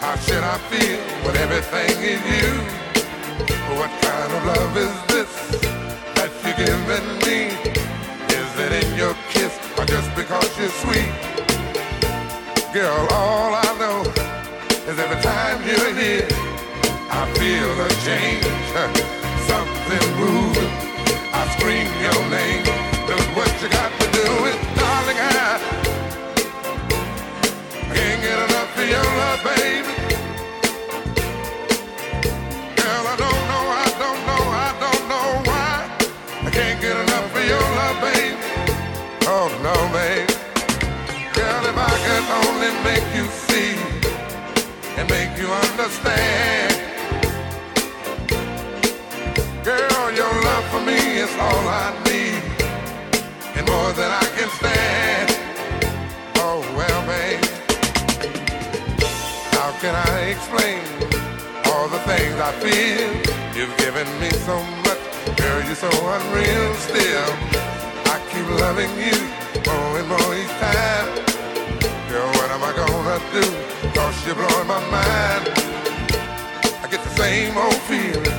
How 0.00 0.16
should 0.16 0.42
I 0.42 0.56
feel 0.70 0.98
when 1.24 1.36
everything 1.36 1.92
is 2.00 2.22
you? 2.24 2.50
What 3.76 3.90
kind 4.00 4.32
of 4.32 4.40
love 4.46 4.74
is 4.86 4.96
this 5.12 5.32
that 6.16 6.32
you're 6.40 6.56
giving 6.56 7.08
me? 7.28 7.52
Is 8.32 8.50
it 8.64 8.72
in 8.80 8.96
your 8.96 9.14
kiss 9.28 9.52
or 9.76 9.84
just 9.84 10.08
because 10.16 10.48
you're 10.58 10.72
sweet? 10.84 11.12
Girl, 12.72 13.06
all 13.12 13.52
I 13.54 13.68
know 13.78 14.00
is 14.88 14.98
every 14.98 15.20
time 15.20 15.60
you're 15.68 15.94
here, 15.94 16.28
I 17.12 17.28
feel 17.36 17.70
a 17.76 17.90
change, 18.08 18.44
something 19.52 20.06
moving. 20.16 20.72
I 21.30 21.44
scream 21.58 21.88
your 22.00 22.20
name. 22.32 22.64
Look 23.06 23.36
what 23.36 23.52
you 23.60 23.68
got 23.68 23.92
to 24.00 24.06
do 24.12 24.28
it, 24.48 24.56
darling. 24.76 25.18
I 25.18 25.87
of 37.38 37.46
your 37.46 37.66
love, 37.78 38.00
baby. 38.00 38.36
Oh 39.26 39.48
no, 39.62 39.74
babe. 39.94 40.28
Girl, 41.34 41.62
if 41.70 41.76
I 41.76 41.94
could 42.06 42.26
only 42.42 42.72
make 42.88 43.06
you 43.14 43.26
see 43.46 43.74
and 44.96 45.08
make 45.08 45.32
you 45.38 45.48
understand. 45.48 46.74
Girl, 49.64 50.12
your 50.12 50.34
love 50.46 50.64
for 50.72 50.80
me 50.80 50.98
is 51.24 51.32
all 51.38 51.64
I 51.68 51.92
need, 52.06 52.42
and 53.56 53.66
more 53.68 53.92
than 53.92 54.10
I 54.10 54.26
can 54.36 54.48
stand. 54.58 55.17
Can 59.80 59.94
I 59.94 60.34
explain 60.34 60.82
all 61.70 61.86
the 61.88 62.00
things 62.00 62.34
I 62.34 62.50
feel? 62.58 63.10
You've 63.54 63.76
given 63.78 64.08
me 64.18 64.30
so 64.42 64.58
much, 64.82 65.02
girl, 65.38 65.62
you're 65.62 65.78
so 65.78 65.90
unreal. 66.14 66.74
Still, 66.90 67.30
I 68.10 68.18
keep 68.30 68.46
loving 68.58 68.90
you 68.98 69.14
more 69.70 69.98
and 70.00 70.08
more 70.08 70.30
each 70.34 70.54
time. 70.58 71.06
Girl, 72.10 72.26
what 72.38 72.50
am 72.50 72.62
I 72.66 72.72
gonna 72.74 73.18
do? 73.30 73.44
Cause 73.94 74.18
you're 74.26 74.34
blowing 74.34 74.66
my 74.66 74.82
mind. 74.90 75.46
I 76.82 76.88
get 76.90 77.02
the 77.04 77.14
same 77.14 77.56
old 77.56 77.80
feeling 77.86 78.38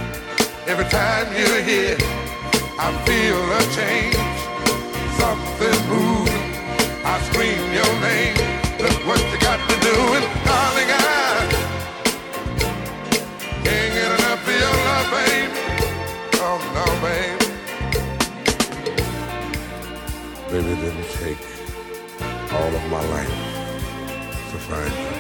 every 0.68 0.90
time 0.92 1.28
you're 1.40 1.64
here. 1.64 1.98
I 2.78 2.92
feel 3.08 3.40
a 3.60 3.62
change, 3.80 4.20
something 5.16 5.80
moving. 5.88 6.46
I 7.06 7.16
scream 7.32 7.64
your 7.72 7.94
name. 8.04 8.36
Look 8.84 9.08
what 9.08 9.20
you 9.32 9.40
got 9.40 9.60
to 9.70 9.76
do, 9.80 9.96
darling, 10.44 10.90
I 10.92 11.29
your 14.60 14.76
love, 14.88 15.08
babe. 15.16 15.52
Oh 16.46 16.60
no, 16.78 16.86
babe. 17.06 17.40
Baby, 20.52 20.70
it 20.72 20.82
didn't 20.82 21.10
take 21.24 21.44
all 22.54 22.72
of 22.80 22.84
my 22.90 23.04
life 23.16 23.38
to 24.52 24.58
find 24.68 24.94
you. 25.04 25.14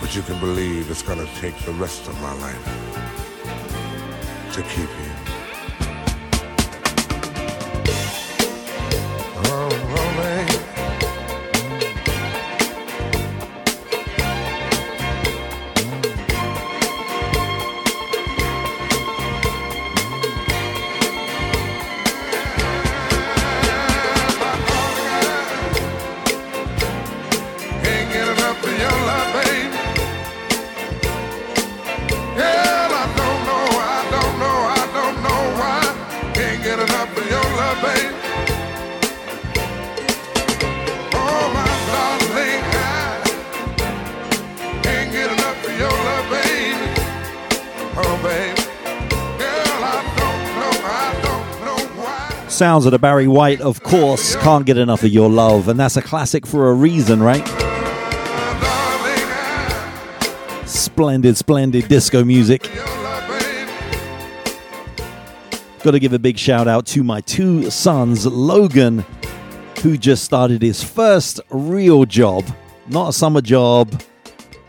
But 0.00 0.10
you 0.16 0.22
can 0.22 0.38
believe 0.40 0.90
it's 0.90 1.02
gonna 1.02 1.28
take 1.40 1.56
the 1.64 1.72
rest 1.72 2.08
of 2.08 2.20
my 2.20 2.34
life 2.46 2.66
to 4.52 4.62
keep 4.62 4.90
you. 5.04 5.09
Sounds 52.60 52.84
of 52.84 52.92
the 52.92 52.98
Barry 52.98 53.26
White, 53.26 53.62
of 53.62 53.82
course. 53.82 54.36
Can't 54.36 54.66
get 54.66 54.76
enough 54.76 55.02
of 55.02 55.08
your 55.08 55.30
love, 55.30 55.68
and 55.68 55.80
that's 55.80 55.96
a 55.96 56.02
classic 56.02 56.46
for 56.46 56.68
a 56.68 56.74
reason, 56.74 57.22
right? 57.22 57.42
Splendid, 60.68 61.38
splendid 61.38 61.88
disco 61.88 62.22
music. 62.22 62.70
Got 65.82 65.92
to 65.92 65.98
give 65.98 66.12
a 66.12 66.18
big 66.18 66.36
shout 66.36 66.68
out 66.68 66.84
to 66.88 67.02
my 67.02 67.22
two 67.22 67.70
sons, 67.70 68.26
Logan, 68.26 69.06
who 69.82 69.96
just 69.96 70.24
started 70.24 70.60
his 70.60 70.84
first 70.84 71.40
real 71.48 72.04
job, 72.04 72.44
not 72.88 73.08
a 73.08 73.12
summer 73.14 73.40
job, 73.40 74.02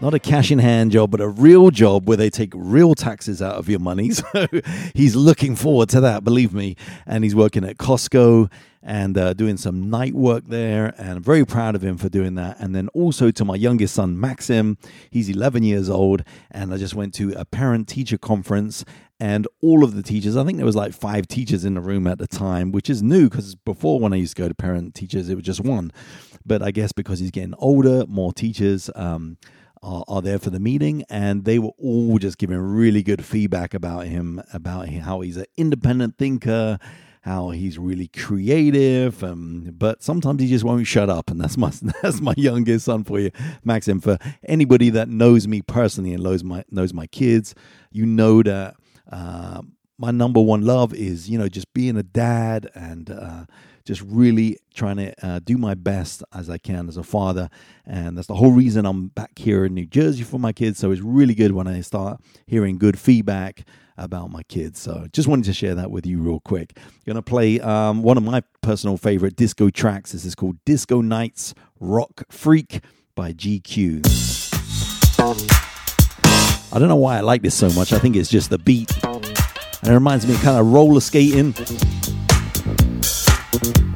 not 0.02 0.16
a 0.16 0.20
cash 0.20 0.52
in 0.52 0.58
hand 0.58 0.92
job, 0.92 1.12
but 1.12 1.22
a 1.22 1.28
real 1.28 1.70
job 1.70 2.08
where 2.08 2.18
they 2.18 2.30
take 2.30 2.52
real 2.56 2.96
taxes 2.96 3.42
out 3.42 3.56
of 3.56 3.70
your 3.70 3.80
money. 3.80 4.12
So 4.32 4.48
he's 4.94 5.16
looking 5.16 5.56
forward 5.56 5.90
to 5.90 6.02
that, 6.02 6.24
believe 6.24 6.54
me. 6.54 6.76
And 7.06 7.24
he's 7.24 7.36
working 7.36 7.64
at 7.64 7.78
Costco 7.78 8.52
and 8.84 9.18
uh, 9.18 9.34
doing 9.34 9.58
some 9.58 9.90
night 9.90 10.14
work 10.14 10.46
there. 10.48 10.94
And 10.98 11.18
I'm 11.18 11.24
very 11.24 11.46
proud 11.46 11.76
of 11.76 11.84
him 11.84 11.98
for 11.98 12.08
doing 12.08 12.36
that. 12.36 12.60
And 12.60 12.76
then 12.76 12.88
also 12.90 13.32
to 13.32 13.46
my 13.46 13.56
youngest 13.56 13.96
son, 13.96 14.20
Maxim. 14.20 14.78
He's 15.10 15.30
11 15.30 15.64
years 15.64 15.90
old. 15.90 16.24
And 16.50 16.74
I 16.74 16.78
just 16.78 16.94
went 16.94 17.14
to 17.16 17.34
a 17.34 17.46
parent 17.46 17.88
teacher 17.88 18.18
conference 18.18 18.86
and 19.20 19.48
all 19.62 19.84
of 19.84 19.94
the 19.94 20.02
teachers 20.02 20.36
i 20.36 20.44
think 20.44 20.58
there 20.58 20.66
was 20.66 20.76
like 20.76 20.94
five 20.94 21.28
teachers 21.28 21.64
in 21.64 21.76
the 21.76 21.80
room 21.80 22.08
at 22.08 22.18
the 22.18 22.26
time 22.26 22.72
which 22.72 22.90
is 22.90 23.04
new 23.04 23.30
because 23.30 23.54
before 23.54 24.00
when 24.00 24.14
i 24.14 24.16
used 24.16 24.36
to 24.36 24.42
go 24.42 24.48
to 24.48 24.56
parent 24.56 24.96
teachers 24.96 25.30
it 25.30 25.36
was 25.36 25.44
just 25.44 25.62
one 25.62 25.92
but 26.44 26.64
i 26.64 26.72
guess 26.72 26.92
because 26.92 27.20
he's 27.20 27.30
getting 27.30 27.54
older 27.60 28.04
more 28.08 28.34
teachers 28.34 28.90
um, 28.96 29.38
are, 29.84 30.04
are 30.08 30.22
there 30.22 30.40
for 30.40 30.50
the 30.50 30.60
meeting 30.60 31.04
and 31.10 31.46
they 31.46 31.60
were 31.60 31.72
all 31.78 32.18
just 32.18 32.38
giving 32.38 32.58
really 32.58 33.04
good 33.04 33.24
feedback 33.24 33.74
about 33.74 34.06
him 34.06 34.42
about 34.54 34.90
how 34.90 35.22
he's 35.22 35.38
an 35.38 35.46
independent 35.58 36.18
thinker 36.18 36.78
how 37.22 37.52
he's 37.52 37.78
really 37.78 38.08
creative 38.08 39.24
um, 39.24 39.74
but 39.78 40.04
sometimes 40.04 40.42
he 40.42 40.48
just 40.48 40.64
won't 40.64 40.88
shut 40.88 41.10
up 41.10 41.30
and 41.30 41.40
that's 41.40 41.58
my 41.58 41.72
that's 42.02 42.22
my 42.22 42.34
youngest 42.38 42.86
son 42.86 43.04
for 43.04 43.20
you 43.20 43.32
maxim. 43.64 44.00
For 44.00 44.18
anybody 44.44 44.90
that 44.92 45.10
knows 45.10 45.48
me 45.48 45.62
personally 45.62 46.14
and 46.14 46.24
knows 46.24 46.44
my 46.44 46.64
knows 46.70 46.94
my 46.94 47.08
kids 47.08 47.56
you 47.92 48.06
know 48.06 48.44
that 48.44 48.76
uh, 49.12 49.62
my 49.98 50.12
number 50.12 50.42
one 50.42 50.62
love 50.62 50.94
is 50.94 51.30
you 51.30 51.38
know 51.38 51.48
just 51.48 51.72
being 51.74 51.98
a 51.98 52.04
dad 52.04 52.70
and 52.74 53.10
uh, 53.10 53.46
just 53.86 54.02
really 54.02 54.58
trying 54.74 54.98
to 54.98 55.26
uh, 55.26 55.40
do 55.44 55.58
my 55.58 55.74
best 55.74 56.24
as 56.34 56.50
I 56.50 56.58
can 56.58 56.88
as 56.88 56.98
a 56.98 57.04
father. 57.04 57.50
And 57.86 58.18
that's 58.18 58.28
the 58.28 58.36
whole 58.36 58.52
reason 58.52 58.86
I'm 58.86 59.08
back 59.08 59.38
here 59.38 59.66
in 59.66 59.74
New 59.74 59.86
Jersey 59.86 60.24
for 60.24 60.40
my 60.40 60.52
kids. 60.52 60.80
So 60.80 60.92
it's 60.92 61.02
really 61.02 61.36
good 61.36 61.52
when 61.52 61.68
I 61.68 61.82
start 61.82 62.22
hearing 62.46 62.78
good 62.78 63.00
feedback 63.00 63.66
about 63.98 64.32
my 64.32 64.44
kids. 64.44 64.80
So 64.80 65.08
just 65.14 65.28
wanted 65.28 65.46
to 65.46 65.54
share 65.54 65.76
that 65.76 65.92
with 65.92 66.06
you 66.06 66.20
real 66.20 66.40
quick. 66.40 66.78
Going 67.06 67.16
to 67.16 67.22
play 67.22 67.60
um, 67.60 68.02
one 68.04 68.18
of 68.18 68.24
my 68.24 68.42
personal 68.62 68.98
favorite 68.98 69.36
disco 69.36 69.70
tracks. 69.70 70.12
This 70.12 70.26
is 70.26 70.36
called 70.36 70.58
Disco 70.66 71.02
Nights 71.02 71.54
Rock 71.80 72.24
Freak 72.30 72.82
by 73.16 73.34
GQ. 73.34 74.02
I 76.74 76.80
don't 76.80 76.88
know 76.88 76.96
why 76.96 77.18
I 77.18 77.22
like 77.22 77.42
this 77.42 77.56
so 77.56 77.70
much. 77.72 77.92
I 77.92 78.00
think 78.00 78.16
it's 78.16 78.30
just 78.30 78.50
the 78.50 78.58
beat. 78.58 78.92
And 79.04 79.90
it 79.90 79.94
reminds 79.94 80.26
me 80.26 80.36
of 80.36 80.42
kind 80.42 80.58
of 80.58 80.68
roller 80.68 81.02
skating. 81.02 81.54
Thank 83.54 83.78
you. 83.80 83.91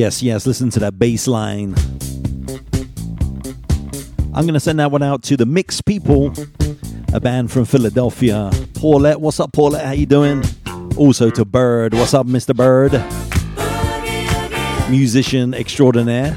Yes, 0.00 0.22
yes, 0.22 0.46
listen 0.46 0.70
to 0.70 0.78
that 0.78 0.98
bass 0.98 1.26
line. 1.26 1.74
I'm 4.32 4.44
going 4.44 4.54
to 4.54 4.58
send 4.58 4.80
that 4.80 4.90
one 4.90 5.02
out 5.02 5.22
to 5.24 5.36
the 5.36 5.44
Mixed 5.44 5.84
People, 5.84 6.32
a 7.12 7.20
band 7.20 7.52
from 7.52 7.66
Philadelphia. 7.66 8.50
Paulette, 8.72 9.20
what's 9.20 9.38
up, 9.40 9.52
Paulette? 9.52 9.84
How 9.84 9.92
you 9.92 10.06
doing? 10.06 10.42
Also 10.96 11.28
to 11.28 11.44
Bird, 11.44 11.92
what's 11.92 12.14
up, 12.14 12.26
Mr. 12.26 12.56
Bird? 12.56 12.92
Musician 14.90 15.52
extraordinaire. 15.52 16.34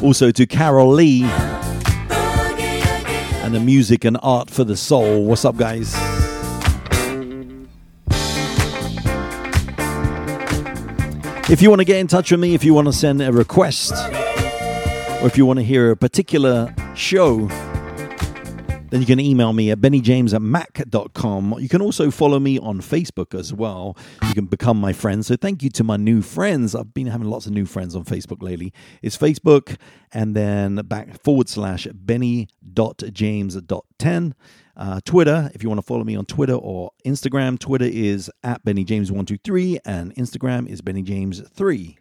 Also 0.00 0.30
to 0.30 0.46
Carol 0.46 0.92
Lee 0.92 1.24
and 3.42 3.52
the 3.52 3.60
music 3.60 4.04
and 4.04 4.16
art 4.22 4.48
for 4.48 4.62
the 4.62 4.76
soul. 4.76 5.24
What's 5.24 5.44
up, 5.44 5.56
guys? 5.56 6.07
If 11.50 11.62
you 11.62 11.70
want 11.70 11.80
to 11.80 11.86
get 11.86 11.96
in 11.96 12.08
touch 12.08 12.30
with 12.30 12.40
me, 12.40 12.52
if 12.52 12.62
you 12.62 12.74
want 12.74 12.88
to 12.88 12.92
send 12.92 13.22
a 13.22 13.32
request, 13.32 13.92
or 13.92 15.26
if 15.26 15.38
you 15.38 15.46
want 15.46 15.58
to 15.58 15.64
hear 15.64 15.90
a 15.90 15.96
particular 15.96 16.74
show, 16.94 17.46
then 18.90 19.00
you 19.00 19.06
can 19.06 19.18
email 19.18 19.54
me 19.54 19.70
at 19.70 19.80
bennyjames 19.80 20.34
at 20.34 20.42
mac.com. 20.42 21.54
You 21.58 21.70
can 21.70 21.80
also 21.80 22.10
follow 22.10 22.38
me 22.38 22.58
on 22.58 22.82
Facebook 22.82 23.34
as 23.34 23.54
well. 23.54 23.96
You 24.28 24.34
can 24.34 24.44
become 24.44 24.78
my 24.78 24.92
friend. 24.92 25.24
So 25.24 25.36
thank 25.36 25.62
you 25.62 25.70
to 25.70 25.82
my 25.82 25.96
new 25.96 26.20
friends. 26.20 26.74
I've 26.74 26.92
been 26.92 27.06
having 27.06 27.30
lots 27.30 27.46
of 27.46 27.52
new 27.52 27.64
friends 27.64 27.96
on 27.96 28.04
Facebook 28.04 28.42
lately. 28.42 28.74
It's 29.00 29.16
Facebook 29.16 29.78
and 30.12 30.36
then 30.36 30.74
back 30.84 31.18
forward 31.22 31.48
slash 31.48 31.86
benny.james.10. 31.94 34.34
Uh, 34.78 35.00
Twitter, 35.04 35.50
if 35.54 35.62
you 35.62 35.68
want 35.68 35.78
to 35.78 35.86
follow 35.86 36.04
me 36.04 36.14
on 36.14 36.24
Twitter 36.24 36.54
or 36.54 36.92
Instagram, 37.04 37.58
Twitter 37.58 37.84
is 37.90 38.30
at 38.44 38.64
BennyJames123 38.64 39.78
and 39.84 40.14
Instagram 40.14 40.68
is 40.68 40.80
BennyJames3. 40.80 41.96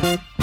love 0.00 0.28
you. 0.30 0.39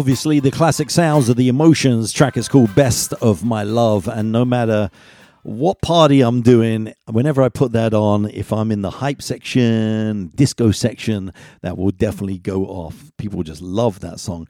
Obviously, 0.00 0.40
the 0.40 0.50
classic 0.50 0.88
sounds 0.88 1.28
of 1.28 1.36
the 1.36 1.48
emotions 1.50 2.10
track 2.10 2.38
is 2.38 2.48
called 2.48 2.74
Best 2.74 3.12
of 3.20 3.44
My 3.44 3.64
Love, 3.64 4.08
and 4.08 4.32
no 4.32 4.46
matter 4.46 4.90
what 5.42 5.82
party 5.82 6.22
I'm 6.22 6.40
doing, 6.40 6.94
whenever 7.04 7.42
I 7.42 7.50
put 7.50 7.72
that 7.72 7.92
on, 7.92 8.24
if 8.30 8.50
I'm 8.50 8.72
in 8.72 8.80
the 8.80 8.88
hype 8.88 9.20
section, 9.20 10.28
disco 10.28 10.70
section, 10.70 11.34
that 11.60 11.76
will 11.76 11.90
definitely 11.90 12.38
go 12.38 12.64
off. 12.64 13.12
People 13.18 13.42
just 13.42 13.60
love 13.60 14.00
that 14.00 14.20
song. 14.20 14.48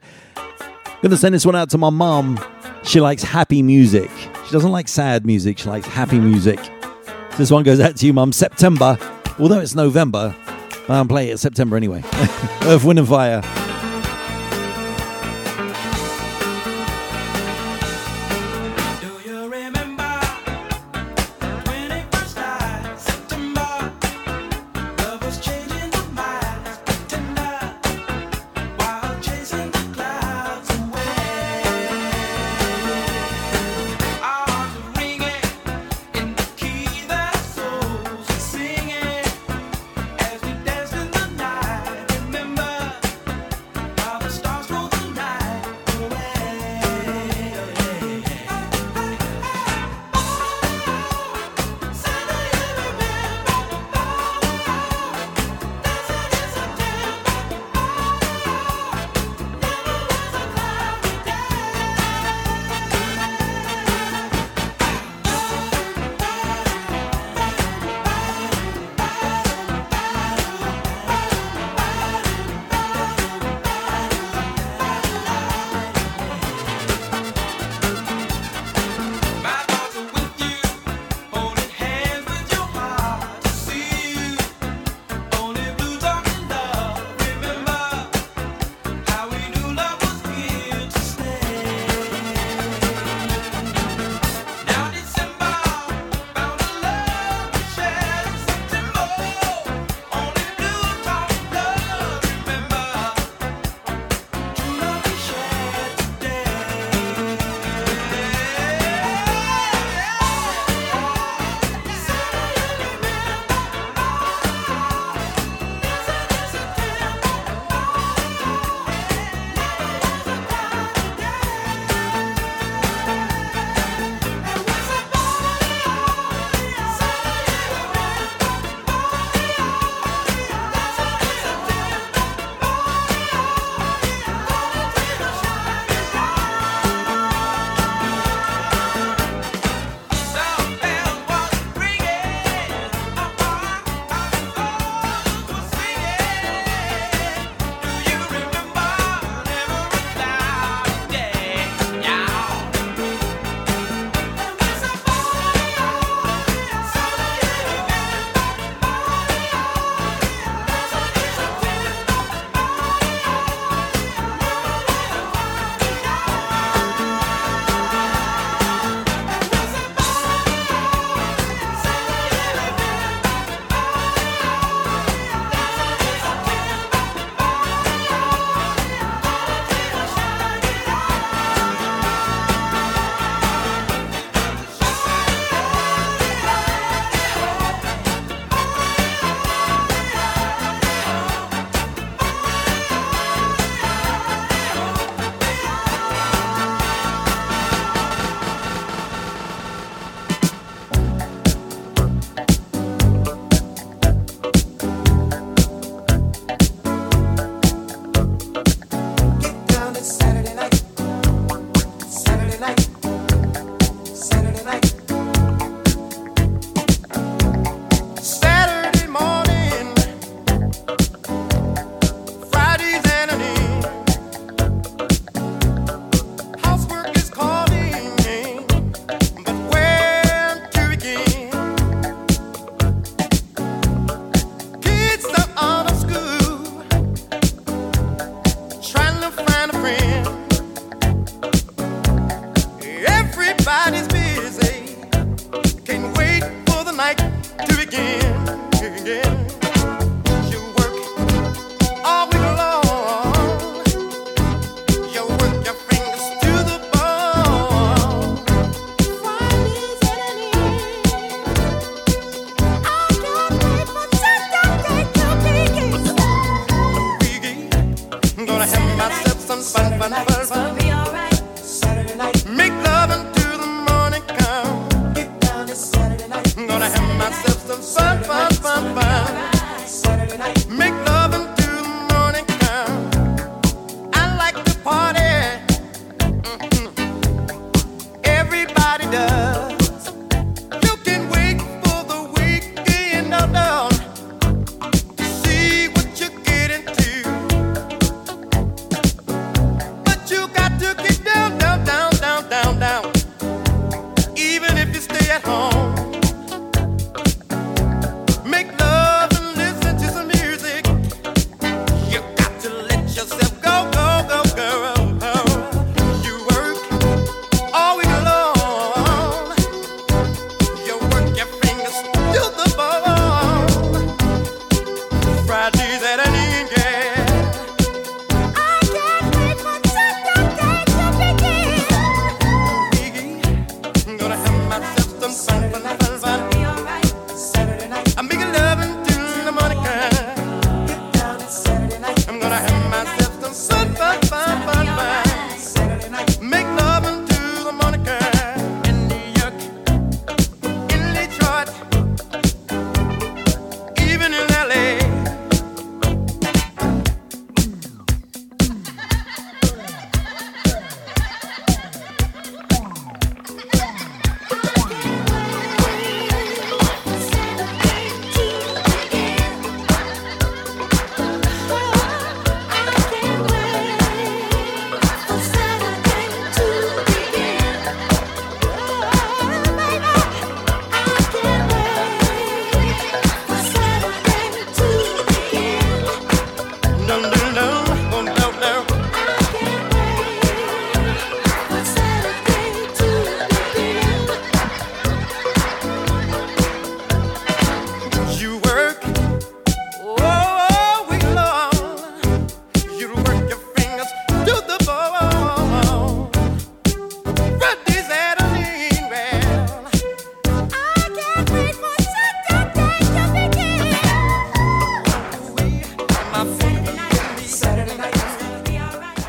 Gonna 1.01 1.17
send 1.17 1.35
this 1.35 1.45
one 1.45 1.57
out 1.57 1.69
to 1.71 1.77
my 1.77 1.89
mom. 1.89 2.39
She 2.83 3.01
likes 3.01 3.21
happy 3.21 3.61
music. 3.61 4.09
She 4.45 4.51
doesn't 4.53 4.71
like 4.71 4.87
sad 4.87 5.25
music, 5.25 5.57
she 5.57 5.67
likes 5.67 5.85
happy 5.85 6.21
music. 6.21 6.63
So 6.63 7.37
This 7.37 7.51
one 7.51 7.63
goes 7.63 7.81
out 7.81 7.97
to 7.97 8.05
you, 8.05 8.13
mum. 8.13 8.31
September, 8.31 8.97
although 9.37 9.59
it's 9.59 9.75
November, 9.75 10.33
I'm 10.87 11.09
playing 11.09 11.33
it 11.33 11.39
September 11.39 11.75
anyway. 11.75 12.03
Earth, 12.63 12.85
Wind, 12.85 12.99
and 12.99 13.07
Fire. 13.09 13.70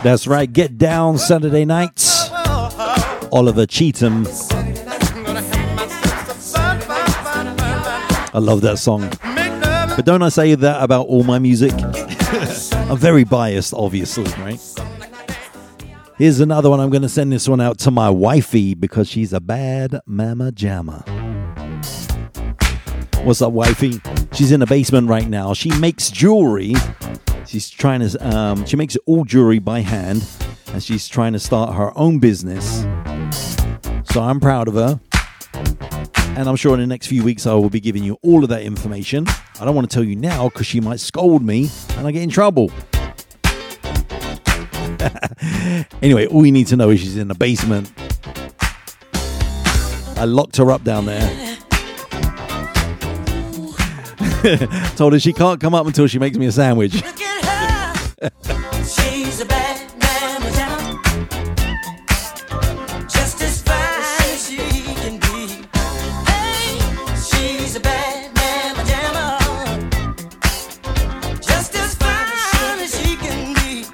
That's 0.03 0.27
right, 0.27 0.53
Get 0.53 0.79
Down 0.79 1.17
Saturday 1.17 1.65
nights. 1.65 2.29
Oliver 3.31 3.67
Cheatham. 3.67 4.27
I 8.35 8.39
love 8.39 8.63
that 8.63 8.79
song. 8.79 9.09
But 9.95 10.05
don't 10.05 10.23
I 10.23 10.29
say 10.29 10.55
that 10.57 10.83
about 10.83 11.07
all 11.07 11.23
my 11.23 11.39
music? 11.39 11.73
I'm 12.75 12.97
very 12.97 13.23
biased, 13.25 13.75
obviously, 13.75 14.25
right? 14.43 14.61
Here's 16.19 16.41
another 16.41 16.69
one. 16.69 16.81
I'm 16.81 16.91
going 16.91 17.03
to 17.03 17.09
send 17.09 17.31
this 17.31 17.49
one 17.49 17.61
out 17.61 17.79
to 17.81 17.91
my 17.91 18.11
wifey 18.11 18.75
because 18.75 19.09
she's 19.09 19.33
a 19.33 19.41
bad 19.41 20.01
mama 20.07 20.51
jamma. 20.51 21.07
What's 23.25 23.41
up, 23.41 23.53
wifey? 23.53 24.01
She's 24.33 24.51
in 24.51 24.61
the 24.61 24.67
basement 24.67 25.09
right 25.09 25.29
now. 25.29 25.55
She 25.55 25.71
makes 25.79 26.11
jewelry. 26.11 26.75
She's 27.53 27.69
trying 27.69 28.01
to, 28.01 28.35
um, 28.35 28.65
she 28.65 28.77
makes 28.77 28.97
all 29.05 29.27
jewelry 29.27 29.59
by 29.59 29.81
hand 29.81 30.27
and 30.73 30.83
she's 30.83 31.07
trying 31.07 31.35
to 31.35 31.39
start 31.39 31.75
her 31.75 31.93
own 31.99 32.19
business. 32.19 32.81
So 34.11 34.23
I'm 34.23 34.41
proud 34.41 34.69
of 34.69 34.75
her. 34.75 34.99
And 36.35 36.49
I'm 36.49 36.57
sure 36.57 36.73
in 36.73 36.81
the 36.81 36.87
next 36.87 37.09
few 37.09 37.23
weeks 37.23 37.47
I 37.47 37.53
will 37.53 37.69
be 37.69 37.79
giving 37.79 38.05
you 38.05 38.17
all 38.23 38.43
of 38.43 38.49
that 38.49 38.63
information. 38.63 39.27
I 39.61 39.67
don't 39.67 39.75
want 39.75 39.91
to 39.91 39.95
tell 39.95 40.03
you 40.03 40.17
now 40.17 40.49
because 40.49 40.67
she 40.67 40.81
might 40.81 40.99
scold 40.99 41.43
me 41.43 41.69
and 41.99 42.07
I 42.07 42.11
get 42.11 42.23
in 42.23 42.31
trouble. 42.31 42.71
anyway, 46.01 46.25
all 46.29 46.47
you 46.47 46.53
need 46.53 46.69
to 46.69 46.77
know 46.77 46.89
is 46.89 47.01
she's 47.01 47.19
in 47.19 47.29
the 47.29 47.35
basement. 47.35 47.93
I 50.17 50.25
locked 50.25 50.57
her 50.57 50.71
up 50.71 50.85
down 50.85 51.05
there. 51.05 51.59
Told 54.97 55.13
her 55.13 55.21
she 55.21 55.35
can't 55.35 55.61
come 55.61 55.75
up 55.75 55.87
until 55.87 56.07
she 56.07 56.19
makes 56.19 56.39
me 56.39 56.47
a 56.47 56.53
sandwich. 56.53 57.03
She's 58.23 59.41
a 59.41 59.45
bad 59.45 59.81
jamma. 59.99 61.03
Just 63.11 63.43
as 63.43 63.61
fine 63.63 63.99
as 63.99 64.47
she 64.47 64.59
can 65.03 65.19
be. 65.19 65.67
Hey, 66.31 66.79
she's 67.19 67.75
a 67.75 67.81
bad 67.81 68.33
jamma. 68.87 69.41
Just 71.43 71.75
as 71.75 71.97
fine 71.97 72.79
as 72.79 72.95
she 72.97 73.17
can 73.17 73.55
be. 73.55 73.87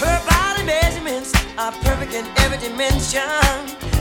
Her 0.00 0.18
body 0.26 0.62
measurements 0.64 1.34
are 1.58 1.72
perfect 1.82 2.14
in 2.14 2.24
every 2.38 2.56
dimension. 2.56 3.20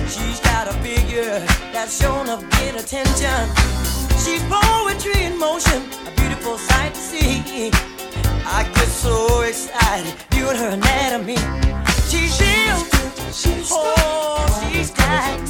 She's 0.07 0.39
got 0.39 0.69
a 0.69 0.73
figure 0.79 1.39
that's 1.73 1.99
shown 2.01 2.29
of 2.29 2.49
great 2.51 2.75
attention. 2.75 3.49
She's 4.23 4.41
poetry 4.43 5.25
in 5.25 5.37
motion, 5.37 5.83
a 6.07 6.11
beautiful 6.15 6.57
sight 6.57 6.93
to 6.93 6.99
see. 7.01 7.71
I 8.49 8.63
get 8.73 8.87
so 8.87 9.41
excited 9.41 10.13
viewing 10.31 10.55
her 10.55 10.69
anatomy. 10.69 11.35
She's 12.09 12.39
real, 12.39 12.79
oh, 13.71 14.69
she's 14.71 14.91
got, 14.91 15.49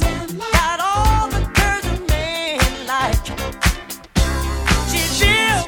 got 0.52 0.80
all 0.80 1.28
the 1.28 1.40
curves 1.54 1.86
a 1.86 2.00
man 2.10 2.86
like. 2.86 3.24
She's 4.90 5.22
real, 5.22 5.62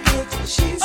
she's 0.45 0.80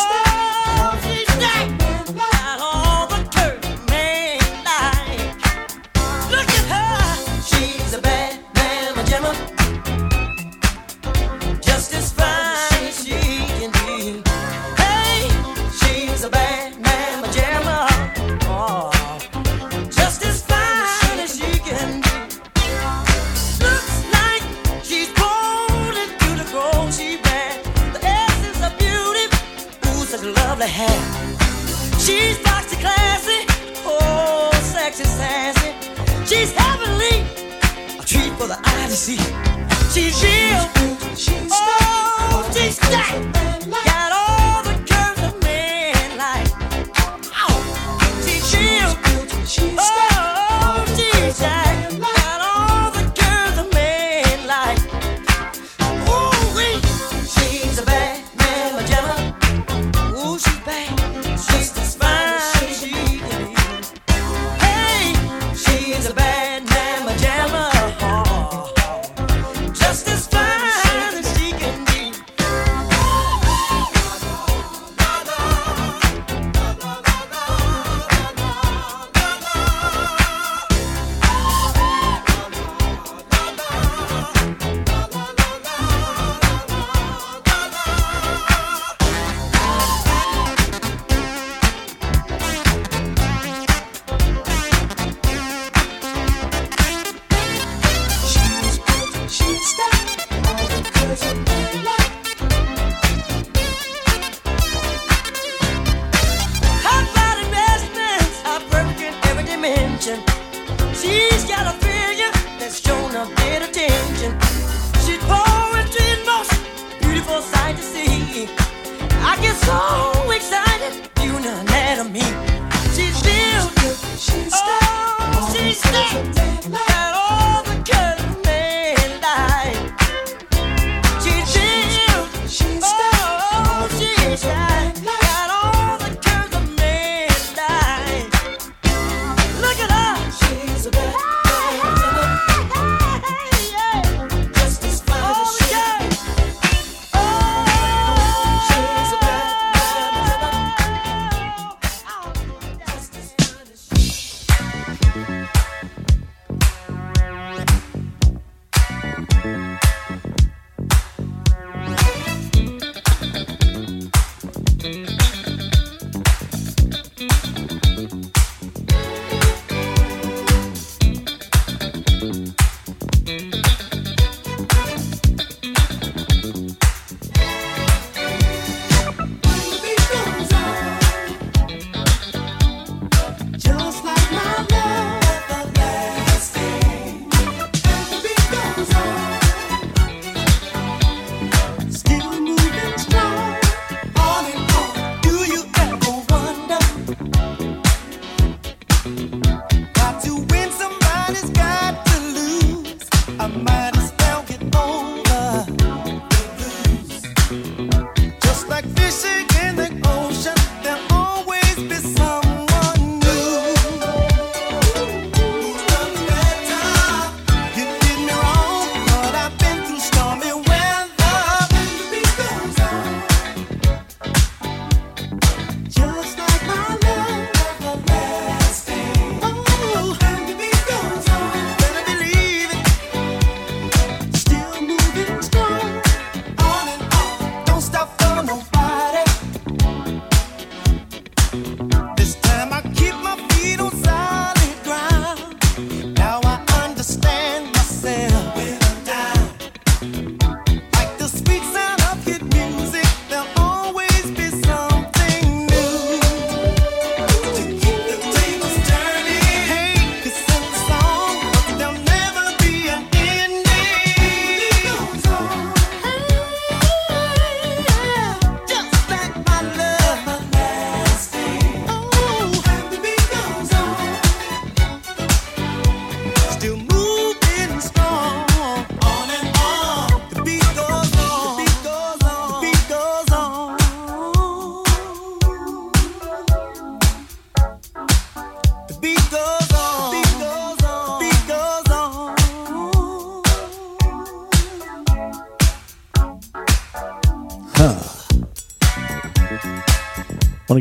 She's 34.97 36.53
heavenly, 36.53 37.19
a 37.99 38.03
treat 38.05 38.31
for 38.37 38.47
the 38.47 38.57
eye 38.63 38.87
to 38.87 38.95
see. 38.95 39.17
She's 39.91 40.23
real. 40.23 40.69
Oh, 41.51 42.49
she's 42.53 42.77
stacked. 42.77 43.94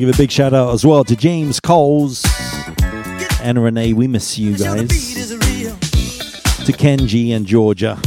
Give 0.05 0.15
a 0.15 0.19
big 0.19 0.31
shout 0.31 0.53
out 0.53 0.75
as 0.75 0.85
well 0.85 1.03
to 1.03 1.17
James 1.17 1.61
Coles 1.61 2.23
and 3.41 3.63
Renee. 3.63 3.95
We 3.95 4.07
miss 4.07 4.39
you 4.39 4.55
guys. 4.55 4.89
To 6.67 6.73
Kenji 6.73 7.31
and 7.31 7.47
Georgia. 7.47 7.99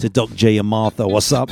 To 0.00 0.08
Doc 0.10 0.28
J 0.34 0.58
and 0.58 0.68
Martha. 0.68 1.08
What's 1.08 1.32
up? 1.32 1.48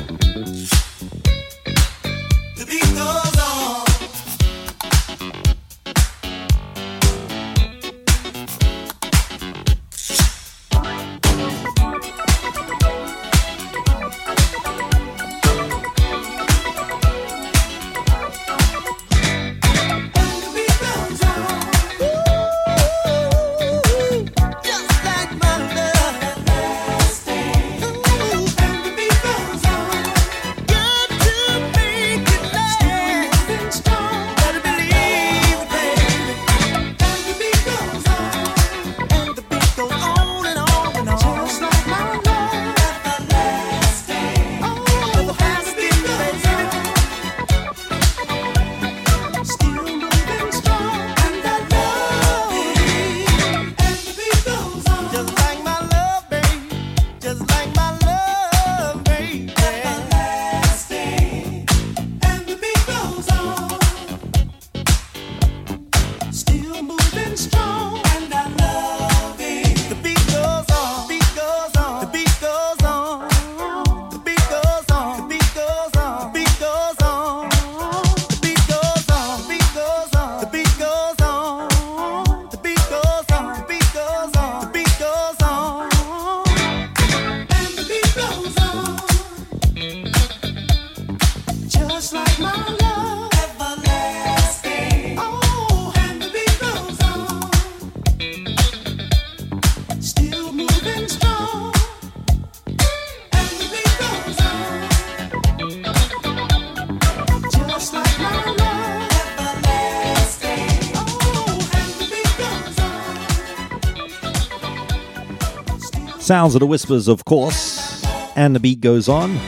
Sounds 116.39 116.55
of 116.55 116.61
the 116.61 116.69
Whispers, 116.69 117.09
of 117.09 117.25
course, 117.25 118.07
and 118.37 118.55
the 118.55 118.61
beat 118.61 118.81
goes 118.81 119.09
on. 119.09 119.41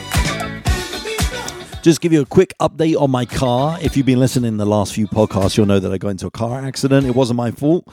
Just 1.83 2.01
give 2.01 2.13
you 2.13 2.21
a 2.21 2.27
quick 2.27 2.53
update 2.61 3.01
on 3.01 3.13
my 3.13 3.25
car. 3.25 3.79
If 3.81 3.97
you've 3.97 4.07
been 4.07 4.19
listening 4.19 4.57
the 4.57 4.67
last 4.67 4.93
few 4.93 5.07
podcasts, 5.07 5.57
you'll 5.57 5.67
know 5.67 5.79
that 5.79 5.93
I 5.93 5.99
got 5.99 6.09
into 6.09 6.27
a 6.27 6.33
car 6.33 6.61
accident. 6.61 7.07
It 7.07 7.15
wasn't 7.15 7.37
my 7.37 7.53
fault, 7.53 7.87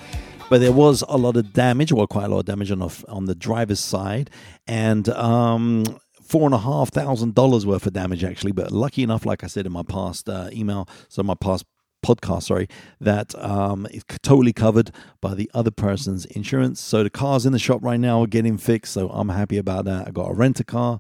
but 0.50 0.62
there 0.62 0.72
was 0.72 1.04
a 1.08 1.16
lot 1.16 1.38
of 1.38 1.54
damage, 1.54 1.92
well, 1.92 2.08
quite 2.08 2.26
a 2.26 2.28
lot 2.30 2.40
of 2.40 2.46
damage 2.46 2.72
on 2.72 2.80
the, 2.80 3.06
on 3.08 3.26
the 3.26 3.36
driver's 3.36 3.80
side, 3.80 4.32
and 4.66 5.08
um, 5.10 5.84
four 6.24 6.46
and 6.46 6.56
a 6.56 6.58
half 6.58 6.90
thousand 6.90 7.36
dollars 7.36 7.68
worth 7.68 7.86
of 7.86 7.94
damage 7.94 8.24
actually. 8.24 8.52
But 8.52 8.72
lucky 8.72 9.04
enough, 9.04 9.28
like 9.28 9.44
I 9.44 9.48
said 9.48 9.68
in 9.68 9.72
my 9.74 9.84
past 9.84 10.28
uh, 10.28 10.50
email, 10.52 10.90
so 11.08 11.22
my 11.22 11.36
past 11.36 11.66
podcast, 12.08 12.44
sorry, 12.44 12.68
that 13.02 13.36
um, 13.44 13.88
it's 13.92 14.06
totally 14.22 14.54
covered 14.54 14.92
by 15.22 15.34
the 15.34 15.52
other 15.54 15.72
person's 15.72 16.26
insurance. 16.26 16.80
So 16.80 17.04
the 17.04 17.10
car's 17.10 17.46
in 17.46 17.52
the 17.52 17.60
shop 17.60 17.84
right 17.84 18.00
now, 18.00 18.22
are 18.24 18.28
getting 18.28 18.58
fixed. 18.58 18.94
So 18.94 19.10
I'm 19.10 19.30
happy 19.30 19.58
about 19.58 19.86
that. 19.86 20.08
I 20.08 20.12
got 20.12 20.32
a 20.32 20.34
rent 20.34 20.60
a 20.60 20.64
car. 20.64 21.00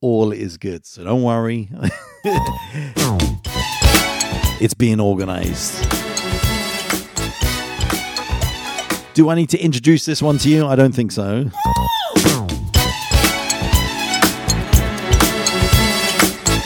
All 0.00 0.32
is 0.32 0.56
good. 0.56 0.86
So 0.86 1.04
don't 1.04 1.22
worry. 1.22 1.68
it's 4.60 4.74
being 4.74 5.00
organized. 5.00 5.74
Do 9.14 9.30
I 9.30 9.34
need 9.34 9.50
to 9.50 9.58
introduce 9.58 10.04
this 10.04 10.20
one 10.22 10.38
to 10.38 10.48
you? 10.48 10.66
I 10.66 10.76
don't 10.76 10.92
think 10.92 11.12
so. 11.12 11.50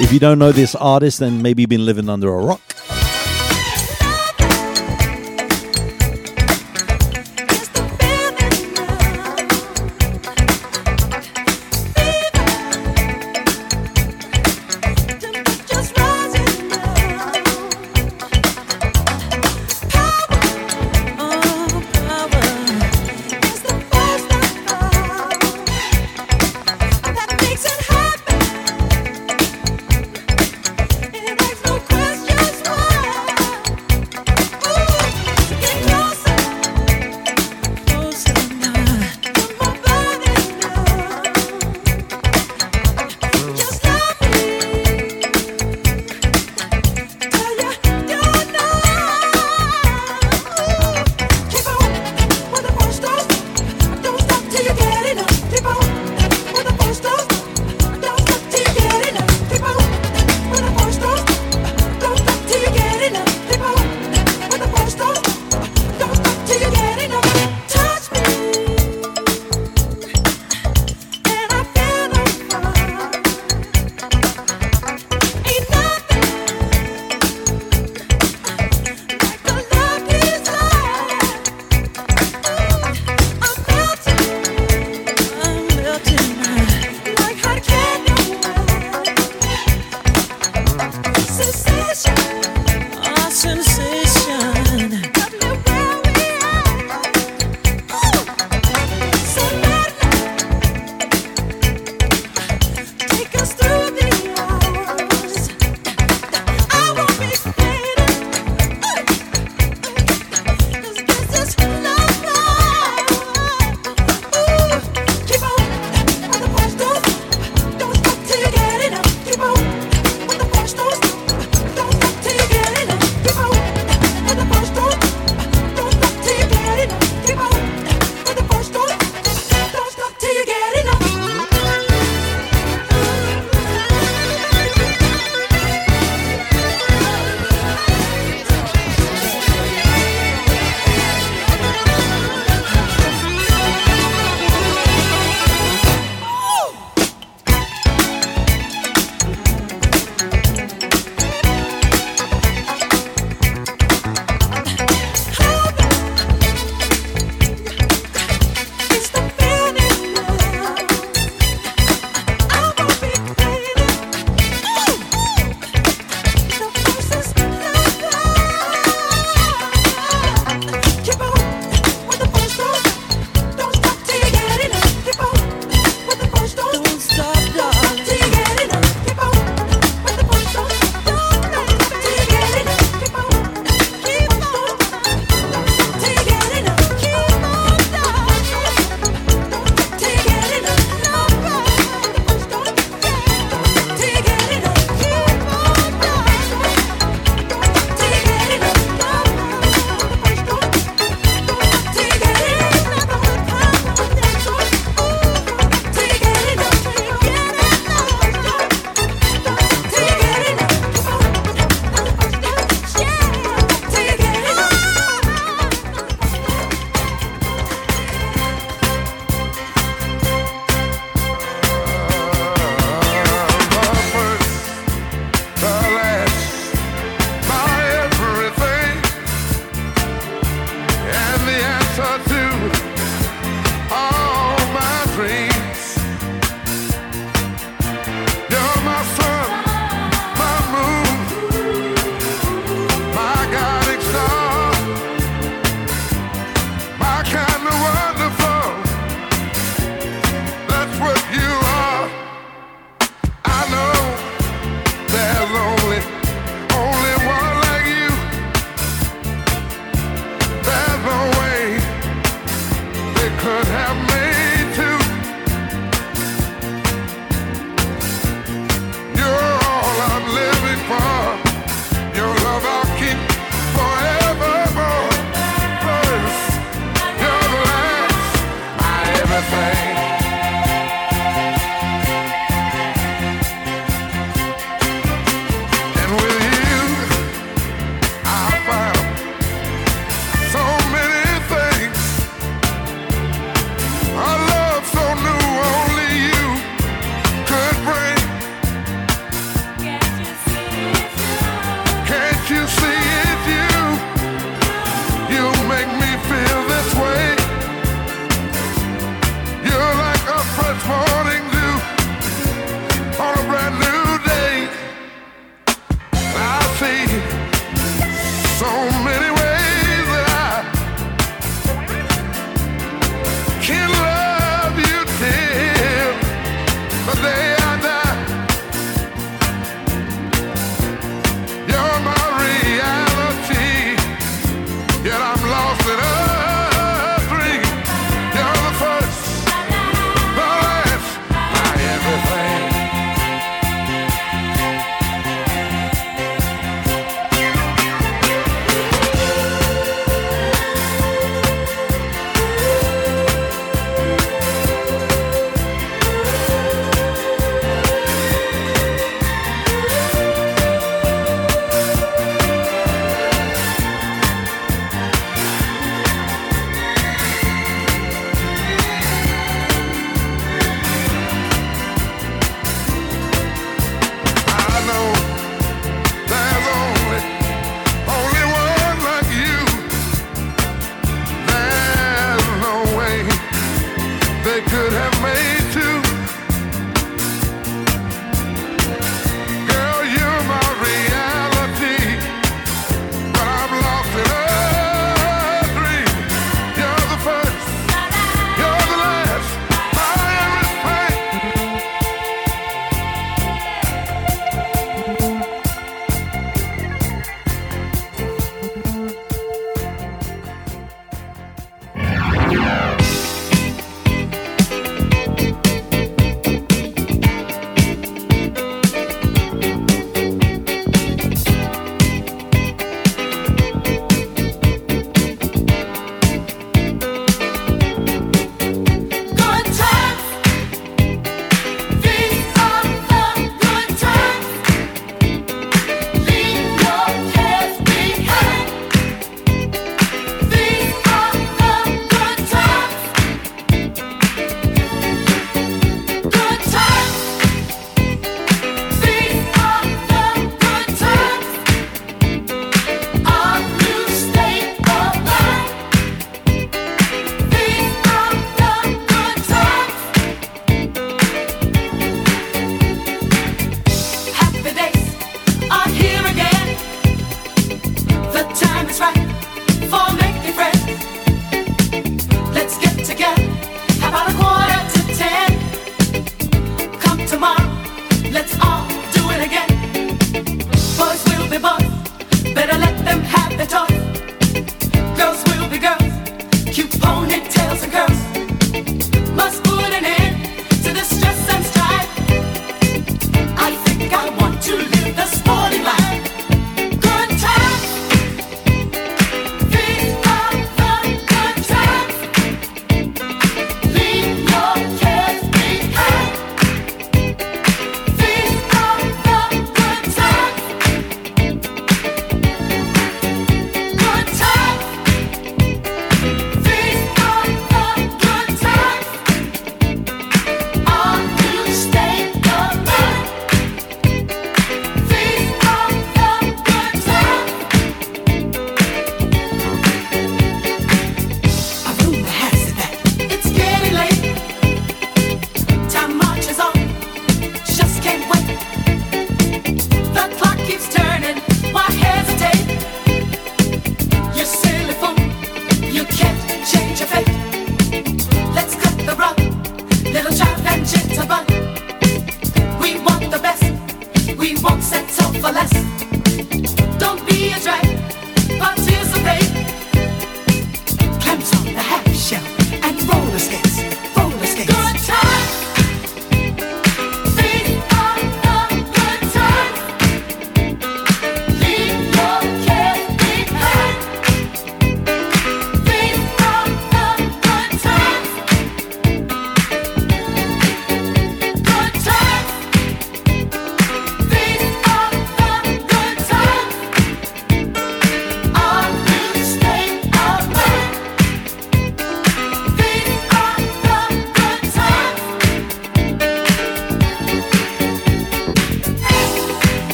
If 0.00 0.12
you 0.12 0.20
don't 0.20 0.38
know 0.38 0.52
this 0.52 0.74
artist, 0.74 1.18
then 1.18 1.42
maybe 1.42 1.62
you've 1.62 1.70
been 1.70 1.84
living 1.84 2.08
under 2.08 2.28
a 2.28 2.38
rock. 2.38 2.62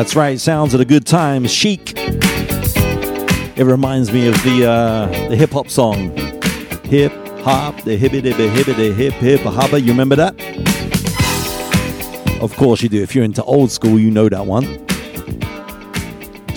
That's 0.00 0.16
right, 0.16 0.40
sounds 0.40 0.74
at 0.74 0.80
a 0.80 0.86
good 0.86 1.04
time, 1.04 1.46
chic. 1.46 1.92
It 1.94 3.64
reminds 3.66 4.10
me 4.10 4.28
of 4.28 4.34
the 4.44 4.64
uh, 4.66 5.28
the 5.28 5.36
hip 5.36 5.50
hop 5.50 5.68
song, 5.68 6.16
hip 6.86 7.12
hop, 7.40 7.82
the 7.82 7.98
hibbity 7.98 8.32
hibbity 8.32 8.94
hip 8.94 9.12
hip 9.12 9.40
hoppa. 9.40 9.78
You 9.78 9.88
remember 9.88 10.16
that? 10.16 10.34
Of 12.40 12.56
course 12.56 12.80
you 12.80 12.88
do. 12.88 13.02
If 13.02 13.14
you're 13.14 13.24
into 13.24 13.44
old 13.44 13.70
school, 13.70 13.98
you 13.98 14.10
know 14.10 14.30
that 14.30 14.46
one. 14.46 14.89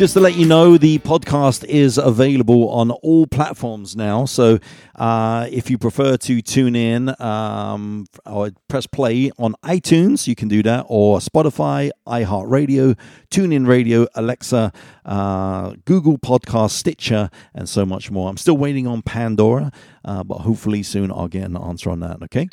Just 0.04 0.16
to 0.16 0.20
let 0.20 0.36
you 0.36 0.46
know, 0.46 0.78
the 0.78 1.00
podcast 1.00 1.64
is 1.64 1.98
available 1.98 2.68
on 2.68 2.92
all 2.92 3.26
platforms 3.26 3.96
now. 3.96 4.26
So 4.26 4.60
uh, 4.96 5.48
if 5.50 5.70
you 5.70 5.78
prefer 5.78 6.18
to 6.18 6.42
tune 6.42 6.76
in 6.76 7.16
um, 7.22 8.08
or 8.26 8.52
press 8.68 8.86
play 8.86 9.32
on 9.40 9.56
iTunes, 9.64 10.28
you 10.28 10.36
can 10.36 10.50
do 10.50 10.62
that, 10.64 10.88
or 10.90 11.20
Spotify, 11.20 11.90
iHeartRadio, 12.06 13.00
TuneIn 13.32 13.66
Radio, 13.66 14.06
Alexa, 14.16 14.74
uh, 15.06 15.74
Google 15.86 16.18
Podcast, 16.18 16.72
Stitcher, 16.72 17.30
and 17.56 17.70
so 17.70 17.86
much 17.86 18.12
more. 18.12 18.30
I'm 18.30 18.36
still 18.36 18.58
waiting 18.58 18.86
on 18.86 19.04
Pandora, 19.04 19.72
uh, 20.04 20.22
but 20.26 20.40
hopefully 20.40 20.84
soon 20.84 21.14
I'll 21.14 21.30
get 21.30 21.46
an 21.46 21.56
answer 21.56 21.90
on 21.90 22.02
that, 22.02 22.22
okay? 22.24 22.50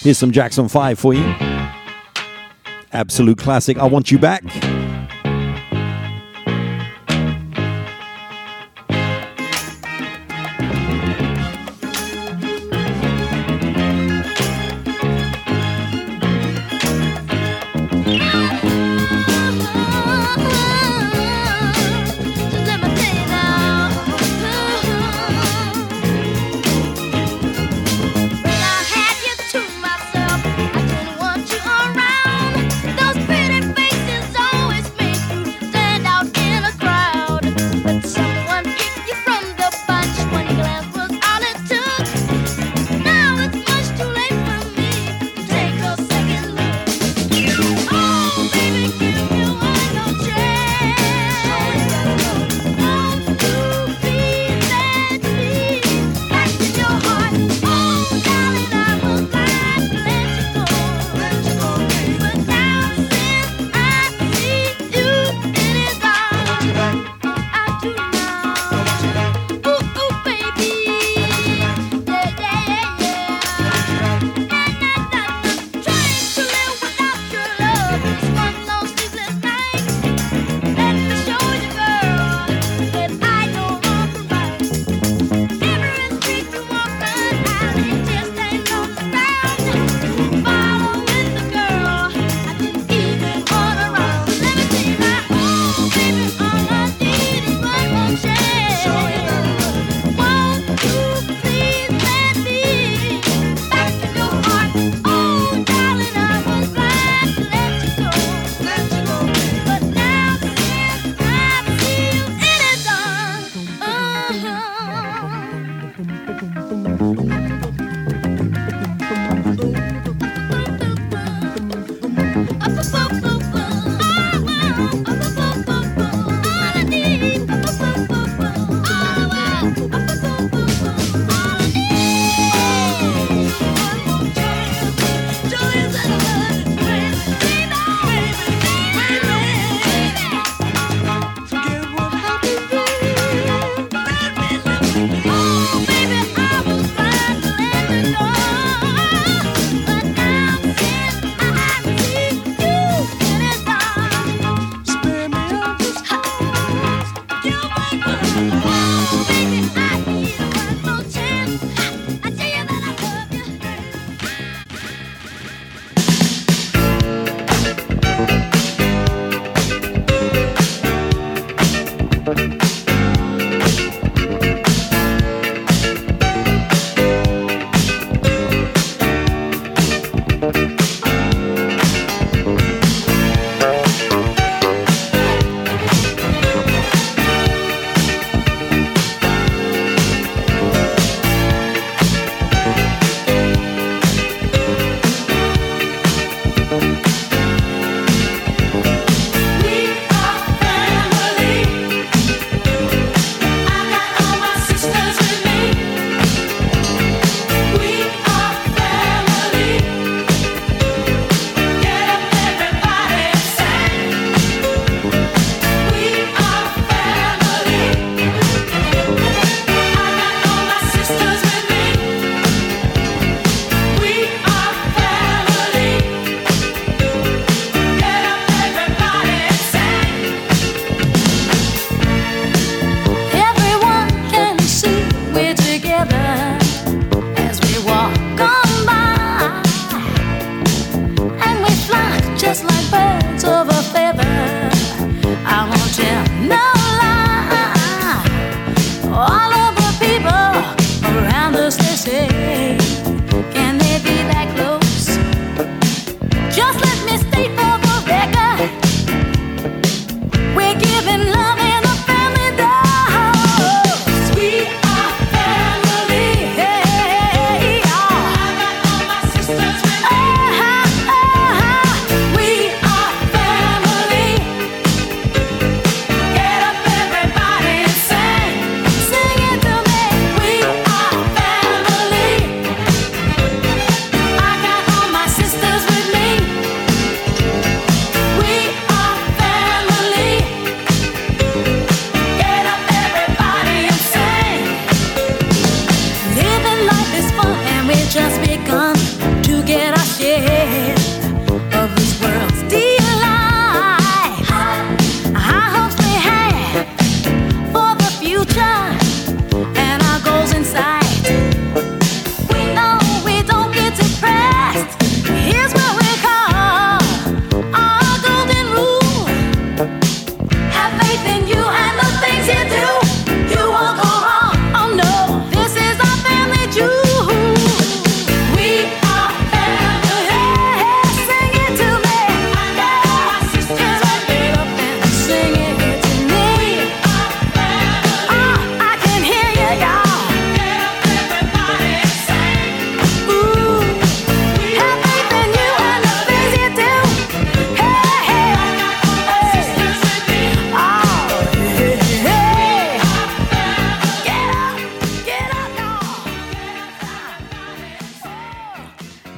Here's 0.00 0.16
some 0.16 0.30
Jackson 0.30 0.66
5 0.66 0.98
for 0.98 1.12
you. 1.12 1.34
Absolute 2.90 3.36
classic. 3.36 3.76
I 3.76 3.84
want 3.84 4.10
you 4.10 4.18
back. 4.18 4.44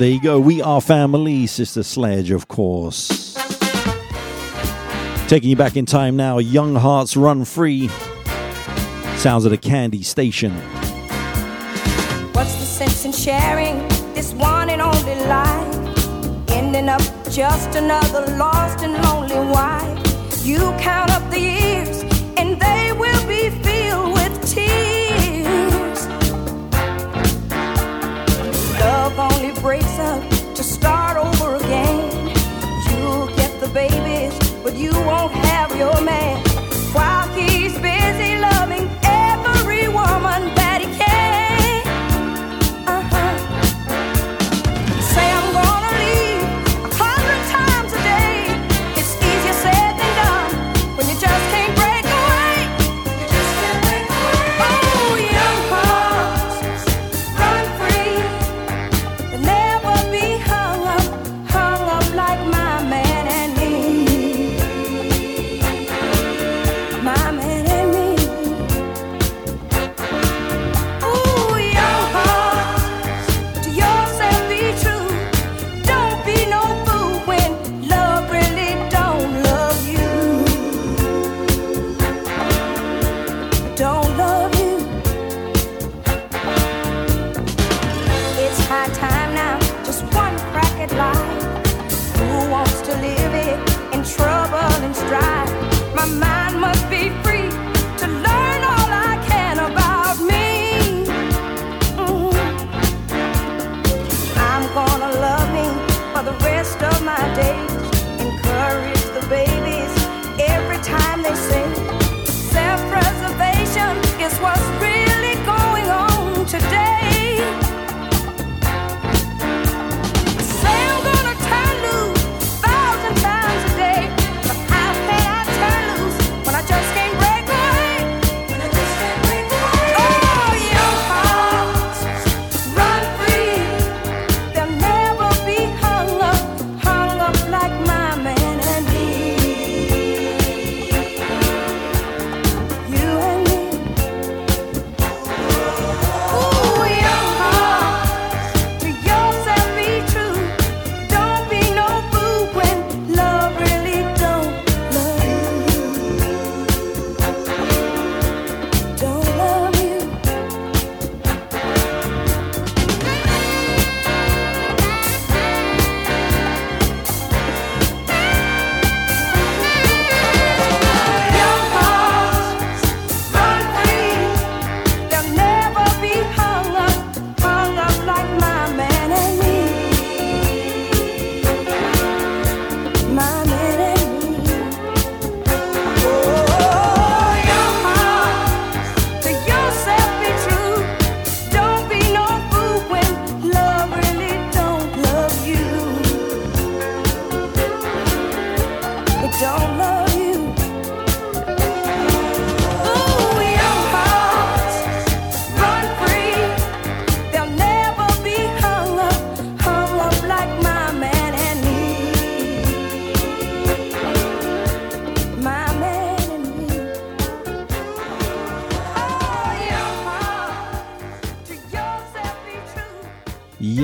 There 0.02 0.10
you 0.10 0.20
go. 0.20 0.40
We 0.40 0.60
are 0.60 0.80
family, 0.80 1.46
Sister 1.46 1.84
Sledge, 1.84 2.32
of 2.32 2.48
course. 2.48 3.36
Taking 5.28 5.50
you 5.50 5.54
back 5.54 5.76
in 5.76 5.86
time 5.86 6.16
now, 6.16 6.38
Young 6.38 6.74
Hearts 6.74 7.16
Run 7.16 7.44
Free. 7.44 7.88
Sounds 9.14 9.44
of 9.44 9.52
the 9.52 9.58
Candi 9.58 10.04
Staton. 10.04 10.54
What's 12.32 12.52
the 12.56 12.64
sense 12.64 13.04
in 13.04 13.12
sharing 13.12 13.86
this 14.12 14.32
one 14.32 14.70
and 14.70 14.82
only 14.82 15.14
life? 15.26 16.50
Ending 16.50 16.88
up 16.88 17.02
just 17.30 17.76
another 17.76 18.26
lost 18.36 18.82
and 18.82 18.94
lonely 19.04 19.52
wife. 19.52 20.44
You 20.44 20.74
count 20.80 21.12
up 21.12 21.30
the 21.30 21.38
years, 21.38 22.02
and 22.36 22.60
they 22.60 22.92
will 22.92 23.28
be 23.28 23.50
filled 23.62 24.14
with 24.14 24.52
tears. 24.52 26.08
Love 28.80 29.16
only 29.16 29.41
breaks 29.62 29.96
up 30.00 30.28
to 30.56 30.64
start 30.64 31.16
over 31.16 31.54
again. 31.54 32.10
You'll 32.90 33.28
get 33.36 33.60
the 33.60 33.70
babies, 33.72 34.36
but 34.64 34.74
you 34.74 34.90
won't 34.90 35.30
have 35.30 35.76
your 35.76 36.00
man. 36.00 36.51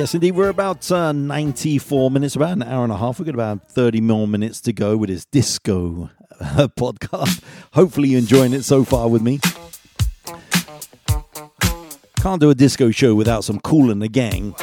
Yes, 0.08 0.14
indeed. 0.14 0.36
We're 0.36 0.48
about 0.48 0.90
uh, 0.90 1.12
94 1.12 2.10
minutes, 2.10 2.34
about 2.34 2.52
an 2.52 2.62
hour 2.62 2.82
and 2.82 2.90
a 2.90 2.96
half. 2.96 3.18
We've 3.18 3.26
got 3.26 3.34
about 3.34 3.68
30 3.68 4.00
more 4.00 4.26
minutes 4.26 4.58
to 4.62 4.72
go 4.72 4.96
with 4.96 5.10
this 5.10 5.26
disco 5.26 6.08
uh, 6.40 6.68
podcast. 6.80 7.42
Hopefully, 7.74 8.08
you're 8.08 8.20
enjoying 8.20 8.54
it 8.54 8.62
so 8.62 8.84
far 8.84 9.10
with 9.10 9.20
me. 9.20 9.38
Can't 12.22 12.40
do 12.40 12.48
a 12.48 12.54
disco 12.54 12.90
show 12.90 13.14
without 13.14 13.44
some 13.44 13.60
Kool 13.60 13.90
and 13.90 14.00
the 14.00 14.08
Gang. 14.08 14.54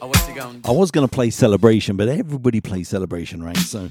Oh, 0.00 0.06
what's 0.06 0.26
he 0.26 0.32
gonna? 0.32 0.60
I 0.64 0.70
was 0.70 0.90
going 0.90 1.06
to 1.06 1.14
play 1.14 1.28
Celebration, 1.28 1.98
but 1.98 2.08
everybody 2.08 2.62
plays 2.62 2.88
Celebration, 2.88 3.42
right? 3.42 3.58
So 3.58 3.90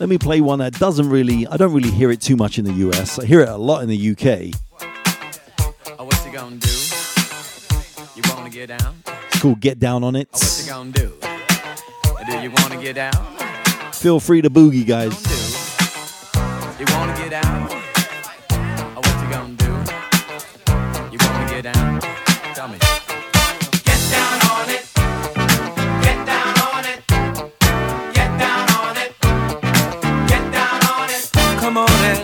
let 0.00 0.08
me 0.08 0.16
play 0.16 0.40
one 0.40 0.60
that 0.60 0.72
doesn't 0.78 1.10
really, 1.10 1.46
I 1.48 1.58
don't 1.58 1.74
really 1.74 1.90
hear 1.90 2.10
it 2.10 2.22
too 2.22 2.36
much 2.36 2.58
in 2.58 2.64
the 2.64 2.72
US. 2.88 3.18
I 3.18 3.26
hear 3.26 3.40
it 3.40 3.50
a 3.50 3.58
lot 3.58 3.82
in 3.82 3.90
the 3.90 4.12
UK. 4.12 4.58
Oh, 5.98 6.04
what's 6.04 6.24
he 6.24 6.32
gonna 6.32 6.56
do? 6.56 6.83
You 8.54 8.68
get 8.68 8.78
down? 8.78 8.94
It's 9.26 9.40
called 9.42 9.58
Get 9.58 9.80
Down 9.80 10.04
on 10.04 10.14
It. 10.14 10.28
Oh, 10.32 10.34
what's 10.34 10.64
he 10.64 10.70
gonna 10.70 10.92
do? 10.92 11.12
Do 12.30 12.38
you 12.38 12.52
wanna 12.52 12.80
get 12.80 12.94
down? 12.94 13.12
Feel 13.92 14.20
free 14.20 14.42
to 14.42 14.48
boogie, 14.48 14.86
guys. 14.86 15.12
You 16.78 16.86
wanna 16.94 17.16
get 17.16 17.30
down? 17.30 17.68
Oh, 17.72 19.00
what's 19.02 19.20
he 19.22 19.26
gonna 19.26 19.54
do? 19.54 19.72
You 21.10 21.18
wanna 21.20 21.48
get 21.50 21.62
down? 21.64 22.00
Tell 22.54 22.68
me. 22.68 22.78
Get 23.82 24.00
down 24.14 24.40
on 24.52 24.70
it. 24.70 24.86
Get 26.04 26.24
down 26.24 26.54
on 26.62 26.84
it. 26.84 27.02
Get 28.14 28.38
down 28.38 28.70
on 28.70 28.96
it. 28.96 29.14
Get 30.28 30.52
down 30.52 30.80
on 30.94 31.10
it. 31.10 31.28
Come 31.58 31.76
on 31.76 31.90
and 31.90 32.23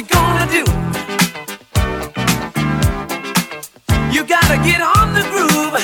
you 0.00 0.06
gonna 0.06 0.46
do? 0.46 0.64
You 4.10 4.24
gotta 4.24 4.56
get 4.64 4.80
on 4.80 5.12
the 5.12 5.24
groove. 5.32 5.76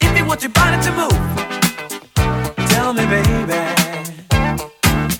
If 0.00 0.16
you 0.16 0.24
want 0.24 0.42
your 0.42 0.52
body 0.52 0.80
to 0.86 0.92
move. 1.00 1.24
Tell 2.70 2.94
me, 2.94 3.04
baby. 3.04 3.60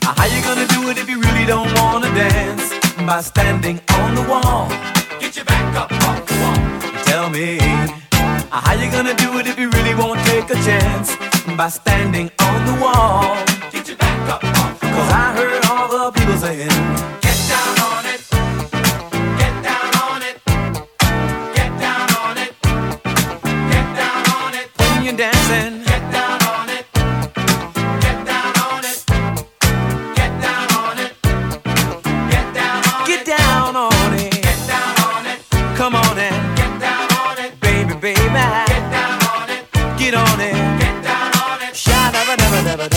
How 0.03 0.25
you 0.25 0.41
gonna 0.43 0.67
do 0.69 0.89
it 0.89 0.97
if 0.97 1.07
you 1.11 1.21
really 1.21 1.45
don't 1.45 1.71
wanna 1.79 2.09
dance? 2.15 2.73
By 3.07 3.21
standing 3.21 3.79
on 3.99 4.15
the 4.15 4.23
wall. 4.23 4.69
Get 5.21 5.37
your 5.37 5.45
back 5.45 5.77
up 5.77 5.93
off 6.09 6.25
the 6.27 6.35
wall. 6.43 7.05
Tell 7.05 7.29
me. 7.29 7.59
How 8.51 8.73
you 8.73 8.91
gonna 8.91 9.15
do 9.15 9.39
it 9.39 9.47
if 9.47 9.59
you 9.59 9.69
really 9.69 9.95
won't 9.95 10.21
take 10.21 10.49
a 10.49 10.59
chance? 10.69 11.15
By 11.59 11.69
standing 11.69 12.31
on 12.41 12.65
the 12.65 12.77
wall. 12.81 13.37
Get 13.71 13.87
your 13.87 13.99
back 13.99 14.31
up 14.31 14.45
off 14.45 14.81
the 14.81 14.87
wall. 14.87 14.97
Cause 14.97 15.13
I 15.13 15.35
heard 15.37 15.54
people 16.25 16.41
saying, 16.41 16.69
Get 17.21 17.39
down 17.49 17.79
on 17.85 18.07
it. 18.07 18.21
Get 19.41 19.55
down 19.63 19.93
on 20.05 20.23
it. 20.23 20.37
Get 21.55 21.71
down 21.85 22.09
on 22.23 22.39
it. 22.39 22.53
Get 23.73 23.87
down 24.01 24.25
on 24.33 24.55
it. 24.55 24.67
When 24.79 25.05
you're 25.05 25.17
dancing. 25.17 25.85
Get 25.85 26.05
down 26.13 26.41
on 26.55 26.69
it. 26.71 26.87
Get 28.01 28.19
down 28.25 28.55
on 28.69 28.85
it. 28.85 29.05
Get 30.17 30.33
down 30.41 30.69
on 30.81 30.99
it. 30.99 31.13
Get 31.21 32.45
down 32.57 32.57
on 32.57 32.89
it. 32.89 33.13
Get 33.13 33.25
down 33.37 33.77
on 33.77 34.15
it. 34.15 34.33
Get 34.43 34.61
down 34.67 34.95
on 35.05 35.27
it. 35.27 35.41
Come 35.77 35.95
on 35.95 36.19
and 36.19 36.57
get 36.57 36.81
down 36.81 37.13
on 37.21 37.39
it. 37.45 37.61
Baby, 37.61 37.95
baby. 38.01 38.21
Get 38.25 38.85
down 38.97 39.21
on 39.29 39.51
it. 39.51 39.63
Get 39.99 40.15
on 40.15 40.41
it. 40.41 40.57
Get 40.81 41.03
down 41.05 41.33
on 41.45 41.61
it. 41.69 41.77
Sha 41.77 42.11
never 42.13 42.37
never 42.37 42.63
never. 42.65 42.89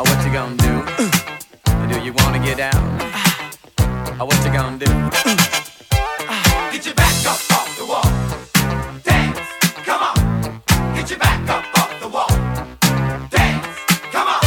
Oh, 0.00 0.04
what 0.04 0.24
you 0.26 0.32
gonna 0.32 0.56
do? 0.56 1.17
You 2.08 2.14
wanna 2.24 2.38
get 2.38 2.56
down? 2.56 2.72
Oh, 4.18 4.24
what 4.24 4.36
you 4.42 4.50
gonna 4.50 4.78
do? 4.78 4.86
Get 6.72 6.86
your 6.86 6.94
back 6.94 7.16
up 7.32 7.40
off 7.52 7.68
the 7.76 7.84
wall. 7.84 8.08
Dance, 9.04 9.38
come 9.84 10.02
on. 10.08 10.62
Get 10.94 11.10
your 11.10 11.18
back 11.18 11.46
up 11.50 11.64
off 11.78 11.92
the 12.00 12.08
wall. 12.08 12.32
Dance, 13.28 13.66
come 14.10 14.26
on. 14.26 14.40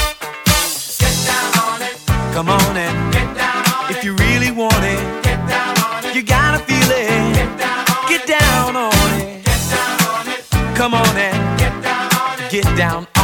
Get 1.02 1.16
down 1.30 1.50
on 1.66 1.82
it. 1.84 1.96
Come 2.34 2.50
on 2.50 2.78
and 2.78 3.14
get 3.14 3.30
down 3.36 3.64
on 3.76 3.92
it. 3.92 3.96
If 3.96 4.04
you 4.06 4.16
really 4.16 4.50
want 4.50 4.84
it, 4.84 5.24
get 5.24 5.40
down 5.48 5.78
on 5.86 6.04
it. 6.04 6.16
You 6.16 6.24
gotta 6.24 6.58
feel 6.66 6.90
it. 6.90 7.36
Get 7.36 7.60
down 7.60 7.86
on 7.88 8.10
get 8.10 8.26
down 8.26 8.76
on 8.76 8.92
it. 9.22 9.46
Get 9.46 9.62
down 9.70 9.98
on 10.16 10.28
it. 10.34 10.42
Come 10.76 10.94
on 10.96 11.16
and 11.16 11.60
get 11.60 11.76
down 11.84 12.10
on 12.16 12.40
it. 12.40 12.52
Get 12.52 12.66
down 12.76 12.98
on 12.98 13.04
it. 13.04 13.21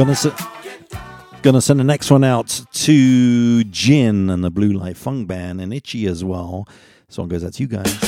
Gonna 0.00 0.12
s- 0.12 0.26
gonna 1.42 1.60
send 1.60 1.78
the 1.78 1.84
next 1.84 2.10
one 2.10 2.24
out 2.24 2.62
to 2.72 3.64
Jin 3.64 4.30
and 4.30 4.42
the 4.42 4.48
Blue 4.50 4.72
Light 4.72 4.96
Funk 4.96 5.28
Band 5.28 5.60
and 5.60 5.74
Itchy 5.74 6.06
as 6.06 6.24
well. 6.24 6.66
Song 7.10 7.28
goes 7.28 7.44
out 7.44 7.52
to 7.52 7.62
you 7.62 7.68
guys. 7.68 7.98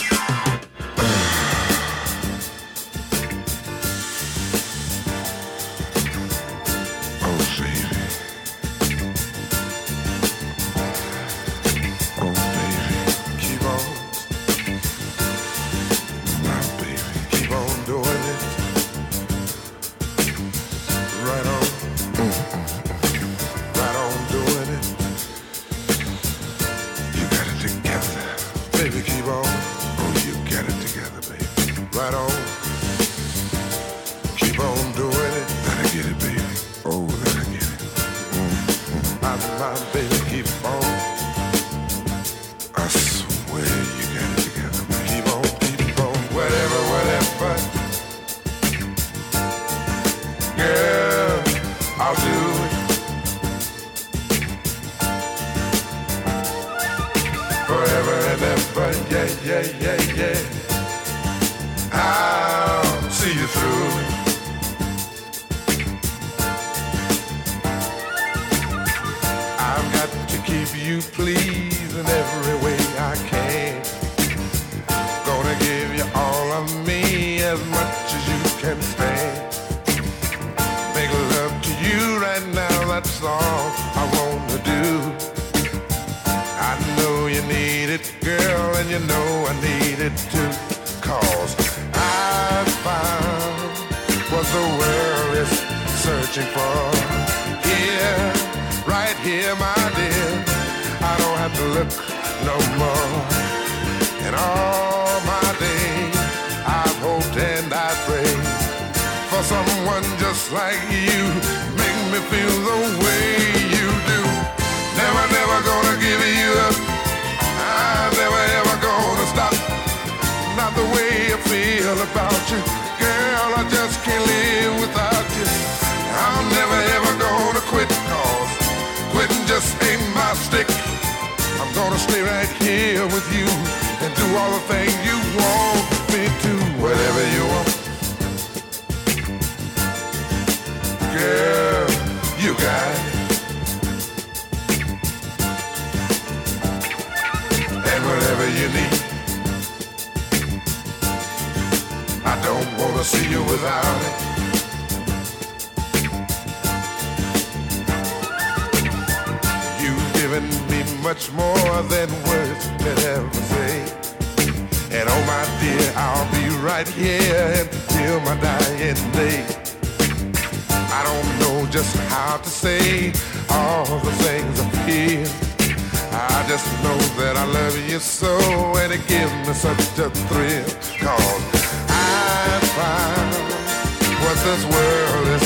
this 184.53 184.65
world 184.67 185.29
is 185.29 185.45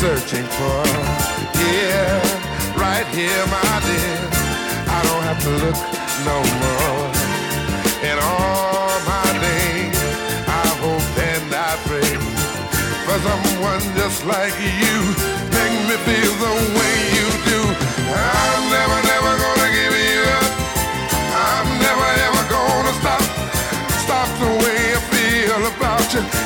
searching 0.00 0.46
for. 0.56 0.80
Yeah, 1.60 2.16
right 2.80 3.06
here, 3.12 3.44
my 3.52 3.74
dear. 3.84 4.20
I 4.96 5.00
don't 5.08 5.24
have 5.28 5.40
to 5.44 5.52
look 5.64 5.78
no 6.24 6.38
more. 6.64 7.04
In 8.08 8.16
all 8.16 8.96
my 9.04 9.28
days, 9.44 9.98
I 10.48 10.66
hope 10.80 11.04
and 11.32 11.52
I 11.52 11.72
pray 11.84 12.12
for 13.04 13.18
someone 13.28 13.82
just 14.00 14.24
like 14.24 14.56
you. 14.56 14.96
Make 15.52 15.76
me 15.88 15.96
feel 16.08 16.32
the 16.46 16.54
way 16.78 16.96
you 17.12 17.28
do. 17.52 17.60
I'm 18.08 18.62
never, 18.72 18.98
never 19.12 19.32
gonna 19.44 19.70
give 19.78 19.96
you 20.08 20.20
up. 20.38 20.48
I'm 21.44 21.68
never, 21.84 22.08
ever 22.24 22.44
gonna 22.56 22.94
stop. 23.04 23.22
Stop 24.04 24.28
the 24.40 24.52
way 24.64 24.80
I 24.96 25.00
feel 25.12 25.62
about 25.76 26.08
you. 26.14 26.45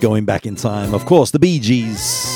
Going 0.00 0.24
back 0.24 0.44
in 0.46 0.56
time, 0.56 0.92
of 0.94 1.06
course, 1.06 1.30
the 1.30 1.38
Bee 1.38 1.58
Gees. 1.58 2.35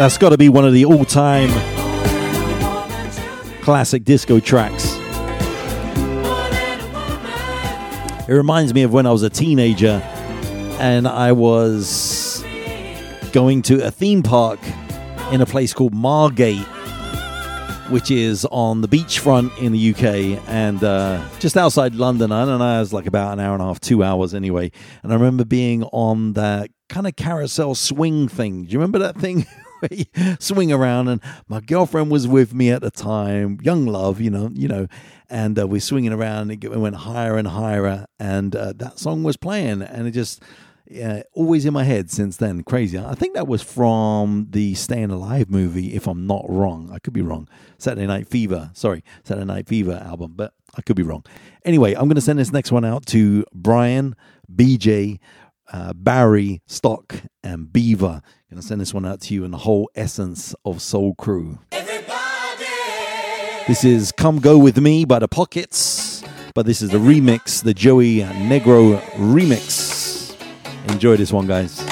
That's 0.00 0.16
got 0.16 0.30
to 0.30 0.38
be 0.38 0.48
one 0.48 0.64
of 0.64 0.72
the 0.72 0.86
all 0.86 1.04
time 1.04 1.50
classic 3.60 4.02
disco 4.02 4.40
tracks. 4.40 4.94
It 8.26 8.32
reminds 8.32 8.72
me 8.72 8.82
of 8.82 8.94
when 8.94 9.04
I 9.04 9.12
was 9.12 9.22
a 9.22 9.28
teenager 9.28 10.00
and 10.80 11.06
I 11.06 11.32
was 11.32 12.42
going 13.32 13.60
to 13.60 13.86
a 13.86 13.90
theme 13.90 14.22
park 14.22 14.58
in 15.32 15.42
a 15.42 15.46
place 15.46 15.74
called 15.74 15.92
Margate, 15.92 16.66
which 17.90 18.10
is 18.10 18.46
on 18.46 18.80
the 18.80 18.88
beachfront 18.88 19.54
in 19.58 19.72
the 19.72 19.90
UK 19.90 20.42
and 20.48 20.82
uh, 20.82 21.22
just 21.40 21.58
outside 21.58 21.94
London. 21.94 22.32
I 22.32 22.46
don't 22.46 22.58
know, 22.58 22.76
it 22.76 22.80
was 22.80 22.94
like 22.94 23.04
about 23.06 23.34
an 23.34 23.40
hour 23.40 23.52
and 23.52 23.62
a 23.62 23.66
half, 23.66 23.80
two 23.80 24.02
hours 24.02 24.32
anyway. 24.32 24.72
And 25.02 25.12
I 25.12 25.16
remember 25.16 25.44
being 25.44 25.82
on 25.82 26.32
that 26.32 26.70
kind 26.88 27.06
of 27.06 27.16
carousel 27.16 27.74
swing 27.74 28.28
thing. 28.28 28.64
Do 28.64 28.72
you 28.72 28.78
remember 28.78 29.00
that 29.00 29.18
thing? 29.18 29.44
swing 30.40 30.72
around 30.72 31.08
and 31.08 31.20
my 31.48 31.60
girlfriend 31.60 32.10
was 32.10 32.26
with 32.26 32.54
me 32.54 32.70
at 32.70 32.82
the 32.82 32.90
time 32.90 33.58
young 33.62 33.86
love 33.86 34.20
you 34.20 34.30
know 34.30 34.50
you 34.54 34.68
know 34.68 34.86
and 35.28 35.58
uh, 35.58 35.66
we're 35.66 35.80
swinging 35.80 36.12
around 36.12 36.50
and 36.50 36.64
it 36.64 36.76
went 36.76 36.96
higher 36.96 37.36
and 37.36 37.48
higher 37.48 38.06
and 38.18 38.56
uh, 38.56 38.72
that 38.76 38.98
song 38.98 39.22
was 39.22 39.36
playing 39.36 39.82
and 39.82 40.06
it 40.06 40.12
just 40.12 40.42
always 41.34 41.64
in 41.64 41.72
my 41.72 41.84
head 41.84 42.10
since 42.10 42.36
then. 42.36 42.62
Crazy. 42.62 42.98
I 42.98 43.14
think 43.14 43.34
that 43.34 43.46
was 43.46 43.62
from 43.62 44.48
the 44.50 44.74
Staying 44.74 45.10
Alive 45.10 45.50
movie, 45.50 45.94
if 45.94 46.06
I'm 46.06 46.26
not 46.26 46.44
wrong. 46.48 46.90
I 46.92 46.98
could 46.98 47.12
be 47.12 47.22
wrong. 47.22 47.48
Saturday 47.78 48.06
Night 48.06 48.26
Fever. 48.26 48.70
Sorry, 48.74 49.04
Saturday 49.24 49.46
Night 49.46 49.68
Fever 49.68 50.02
album, 50.04 50.32
but 50.34 50.52
I 50.76 50.82
could 50.82 50.96
be 50.96 51.02
wrong. 51.02 51.24
Anyway, 51.64 51.94
I'm 51.94 52.04
going 52.04 52.16
to 52.16 52.20
send 52.20 52.38
this 52.38 52.52
next 52.52 52.72
one 52.72 52.84
out 52.84 53.06
to 53.06 53.44
Brian, 53.52 54.16
BJ, 54.52 55.18
uh, 55.72 55.92
Barry, 55.94 56.62
Stock, 56.66 57.22
and 57.42 57.72
Beaver. 57.72 58.22
Going 58.50 58.60
to 58.60 58.66
send 58.66 58.80
this 58.80 58.92
one 58.92 59.06
out 59.06 59.20
to 59.20 59.34
you 59.34 59.44
in 59.44 59.52
the 59.52 59.58
whole 59.58 59.88
essence 59.94 60.56
of 60.64 60.82
Soul 60.82 61.14
Crew. 61.14 61.60
This 63.68 63.84
is 63.84 64.10
Come 64.10 64.40
Go 64.40 64.58
With 64.58 64.76
Me 64.76 65.04
by 65.04 65.20
The 65.20 65.28
Pockets, 65.28 66.24
but 66.52 66.66
this 66.66 66.82
is 66.82 66.90
the 66.90 66.98
remix, 66.98 67.62
the 67.62 67.72
Joey 67.72 68.16
Negro 68.16 69.00
remix. 69.12 70.34
Enjoy 70.88 71.16
this 71.16 71.32
one, 71.32 71.46
guys. 71.46 71.89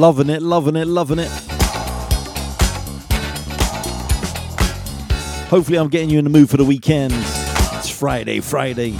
Loving 0.00 0.30
it, 0.30 0.40
loving 0.40 0.76
it, 0.76 0.86
loving 0.86 1.18
it. 1.18 1.28
Hopefully, 5.50 5.76
I'm 5.76 5.90
getting 5.90 6.08
you 6.08 6.18
in 6.18 6.24
the 6.24 6.30
mood 6.30 6.48
for 6.48 6.56
the 6.56 6.64
weekend. 6.64 7.12
It's 7.12 7.90
Friday, 7.90 8.40
Friday. 8.40 8.94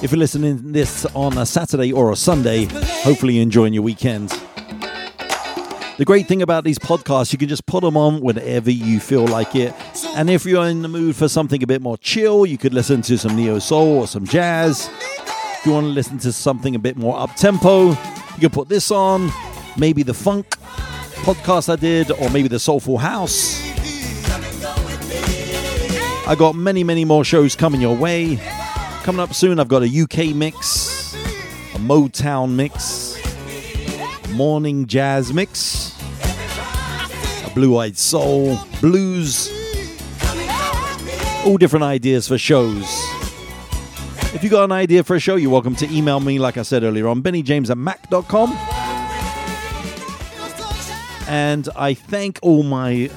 If 0.00 0.12
you're 0.12 0.18
listening 0.20 0.58
to 0.58 0.62
this 0.62 1.04
on 1.06 1.36
a 1.36 1.44
Saturday 1.44 1.92
or 1.92 2.12
a 2.12 2.16
Sunday, 2.16 2.66
hopefully 3.02 3.34
you're 3.34 3.42
enjoying 3.42 3.74
your 3.74 3.82
weekend. 3.82 4.28
The 5.98 6.04
great 6.06 6.28
thing 6.28 6.40
about 6.40 6.62
these 6.62 6.78
podcasts, 6.78 7.32
you 7.32 7.38
can 7.40 7.48
just 7.48 7.66
put 7.66 7.82
them 7.82 7.96
on 7.96 8.20
whenever 8.20 8.70
you 8.70 9.00
feel 9.00 9.26
like 9.26 9.56
it. 9.56 9.74
And 10.14 10.30
if 10.30 10.46
you're 10.46 10.68
in 10.68 10.82
the 10.82 10.88
mood 10.88 11.16
for 11.16 11.26
something 11.26 11.60
a 11.64 11.66
bit 11.66 11.82
more 11.82 11.98
chill, 11.98 12.46
you 12.46 12.58
could 12.58 12.74
listen 12.74 13.02
to 13.02 13.18
some 13.18 13.34
neo 13.34 13.58
soul 13.58 14.02
or 14.02 14.06
some 14.06 14.24
jazz. 14.24 14.88
If 15.58 15.62
you 15.66 15.72
want 15.72 15.86
to 15.86 15.90
listen 15.90 16.18
to 16.18 16.32
something 16.32 16.76
a 16.76 16.78
bit 16.78 16.96
more 16.96 17.18
up 17.18 17.34
tempo, 17.34 17.88
you 17.88 18.38
can 18.38 18.50
put 18.50 18.68
this 18.68 18.92
on. 18.92 19.32
Maybe 19.76 20.02
the 20.02 20.14
funk 20.14 20.46
podcast 21.24 21.72
I 21.72 21.76
did, 21.76 22.10
or 22.10 22.30
maybe 22.30 22.48
the 22.48 22.58
soulful 22.58 22.98
house. 22.98 23.60
I 26.26 26.34
got 26.38 26.54
many, 26.54 26.84
many 26.84 27.04
more 27.04 27.24
shows 27.24 27.54
coming 27.56 27.80
your 27.80 27.96
way. 27.96 28.38
Coming 29.02 29.20
up 29.20 29.34
soon, 29.34 29.58
I've 29.58 29.68
got 29.68 29.82
a 29.82 30.00
UK 30.02 30.34
mix, 30.34 31.14
a 31.74 31.78
Motown 31.78 32.54
mix, 32.54 33.18
morning 34.30 34.86
jazz 34.86 35.32
mix, 35.32 35.94
a 37.44 37.50
blue 37.54 37.76
eyed 37.76 37.98
soul, 37.98 38.58
blues, 38.80 39.50
all 41.44 41.58
different 41.58 41.84
ideas 41.84 42.28
for 42.28 42.38
shows. 42.38 42.86
If 44.34 44.42
you 44.42 44.50
got 44.50 44.64
an 44.64 44.72
idea 44.72 45.04
for 45.04 45.16
a 45.16 45.20
show, 45.20 45.36
you're 45.36 45.50
welcome 45.50 45.76
to 45.76 45.94
email 45.94 46.20
me, 46.20 46.38
like 46.38 46.56
I 46.56 46.62
said 46.62 46.82
earlier 46.82 47.06
on, 47.08 47.20
bennyjames 47.20 47.70
at 47.70 47.76
mac.com. 47.76 48.56
And 51.26 51.68
I 51.74 51.94
thank 51.94 52.38
all 52.42 52.62
my 52.62 53.08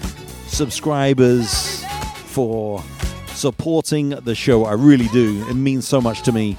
subscribers 0.48 1.84
for 2.26 2.84
supporting 3.30 4.10
the 4.10 4.34
show. 4.34 4.66
I 4.66 4.74
really 4.74 5.08
do. 5.10 5.46
It 5.50 5.56
means 5.56 5.88
so 5.88 6.02
much 6.02 6.22
to 6.24 6.32
me. 6.32 6.58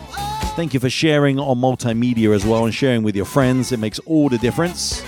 Thank 0.57 0.75
you 0.75 0.81
for 0.81 0.91
sharing 0.91 1.39
on 1.39 1.59
multimedia 1.59 2.35
as 2.35 2.45
well 2.45 2.65
and 2.65 2.75
sharing 2.75 3.03
with 3.03 3.17
your 3.17 3.25
friends. 3.25 3.73
It 3.73 3.79
makes 3.79 3.99
all 4.01 4.29
the 4.29 4.39
difference. 4.39 5.03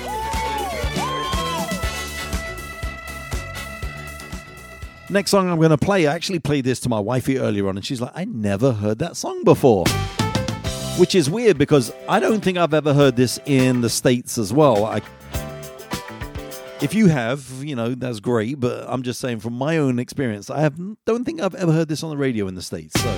Next 5.11 5.33
song 5.33 5.51
I'm 5.51 5.59
going 5.59 5.71
to 5.71 5.77
play, 5.77 6.07
I 6.07 6.15
actually 6.15 6.39
played 6.39 6.65
this 6.65 6.79
to 6.81 6.89
my 6.89 7.01
wifey 7.01 7.39
earlier 7.39 7.69
on, 7.69 7.77
and 7.77 7.85
she's 7.85 8.01
like, 8.01 8.12
I 8.15 8.27
never 8.27 8.73
heard 8.73 9.01
that 9.01 9.17
song 9.17 9.43
before. 9.43 9.85
Which 10.99 11.17
is 11.17 11.29
weird 11.29 11.59
because 11.59 11.93
I 12.09 12.21
don't 12.21 12.41
think 12.45 12.59
I've 12.59 12.75
ever 12.75 12.95
heard 12.95 13.17
this 13.17 13.41
in 13.45 13.81
the 13.81 13.91
States 13.91 14.39
as 14.39 14.53
well. 14.53 14.85
I, 14.85 15.03
if 16.82 16.94
you 16.94 17.09
have, 17.09 17.47
you 17.62 17.77
know, 17.77 17.94
that's 17.94 18.20
great, 18.20 18.59
but 18.59 18.86
I'm 18.89 19.02
just 19.02 19.20
saying 19.20 19.40
from 19.40 19.55
my 19.55 19.77
own 19.78 19.98
experience, 19.98 20.48
I 20.51 20.61
have, 20.61 20.78
don't 21.05 21.24
think 21.24 21.40
I've 21.40 21.55
ever 21.55 21.73
heard 21.73 21.89
this 21.89 22.02
on 22.02 22.11
the 22.11 22.16
radio 22.16 22.48
in 22.48 22.55
the 22.55 22.62
States. 22.62 23.01
So 23.01 23.11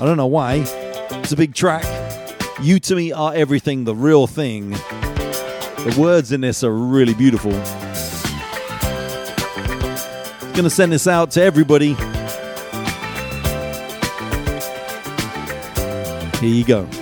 I 0.00 0.04
don't 0.04 0.16
know 0.16 0.26
why. 0.26 0.64
It's 1.22 1.32
a 1.32 1.36
big 1.36 1.54
track. 1.54 1.84
You 2.60 2.78
to 2.80 2.94
me 2.94 3.12
are 3.12 3.34
everything, 3.34 3.84
the 3.84 3.94
real 3.94 4.26
thing. 4.26 4.70
The 4.70 5.96
words 5.98 6.30
in 6.30 6.42
this 6.42 6.62
are 6.62 6.72
really 6.72 7.14
beautiful. 7.14 7.52
Gonna 10.52 10.70
send 10.70 10.92
this 10.92 11.06
out 11.06 11.30
to 11.32 11.42
everybody. 11.42 11.94
Here 16.40 16.50
you 16.50 16.64
go. 16.64 17.01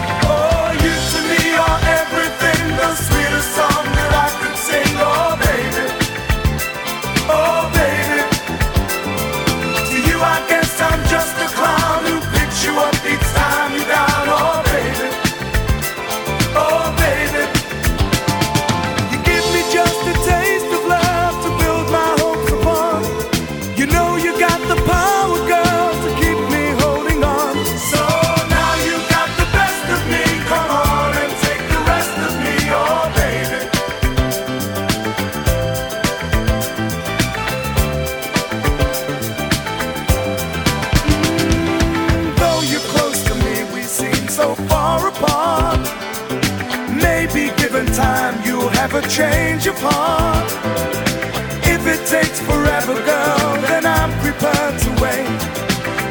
If 51.63 51.87
it 51.87 52.05
takes 52.07 52.39
forever, 52.39 52.93
girl, 52.93 53.61
then 53.67 53.85
I'm 53.85 54.11
prepared 54.19 54.79
to 54.79 54.89
wait. 55.01 55.39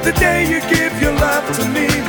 The 0.04 0.12
day 0.18 0.48
you 0.48 0.60
give 0.68 1.00
your 1.00 1.12
love 1.12 1.44
to 1.58 1.64
me 1.68 1.99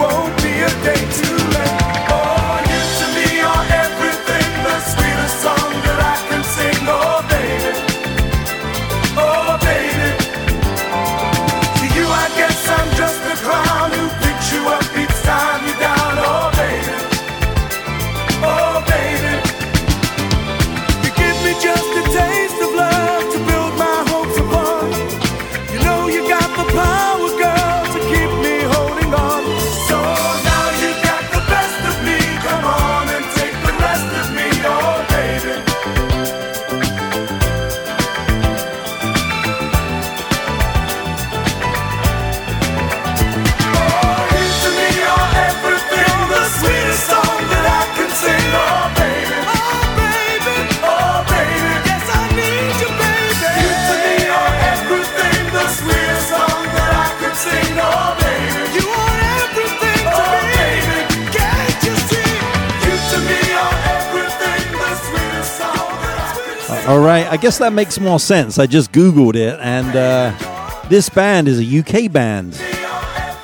All 66.88 67.00
right, 67.00 67.28
I 67.28 67.38
guess 67.38 67.60
that 67.60 67.74
makes 67.74 68.00
more 68.00 68.20
sense. 68.20 68.58
I 68.58 68.66
just 68.66 68.92
Googled 68.92 69.36
it, 69.36 69.60
and 69.62 69.96
uh, 69.96 70.82
this 70.90 71.10
band 71.10 71.48
is 71.48 71.60
a 71.60 71.80
UK 71.80 72.12
band, 72.12 72.54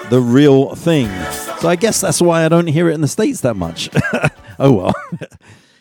The 0.10 0.20
Real 0.20 0.74
Thing. 0.74 1.08
So 1.60 1.70
I 1.70 1.76
guess 1.76 2.02
that's 2.02 2.20
why 2.20 2.46
I 2.46 2.50
don't 2.50 2.66
hear 2.66 2.90
it 2.90 2.96
in 2.96 3.02
the 3.02 3.08
States 3.08 3.42
that 3.42 3.54
much. 3.56 3.90
oh 4.60 4.72
well. 4.72 4.94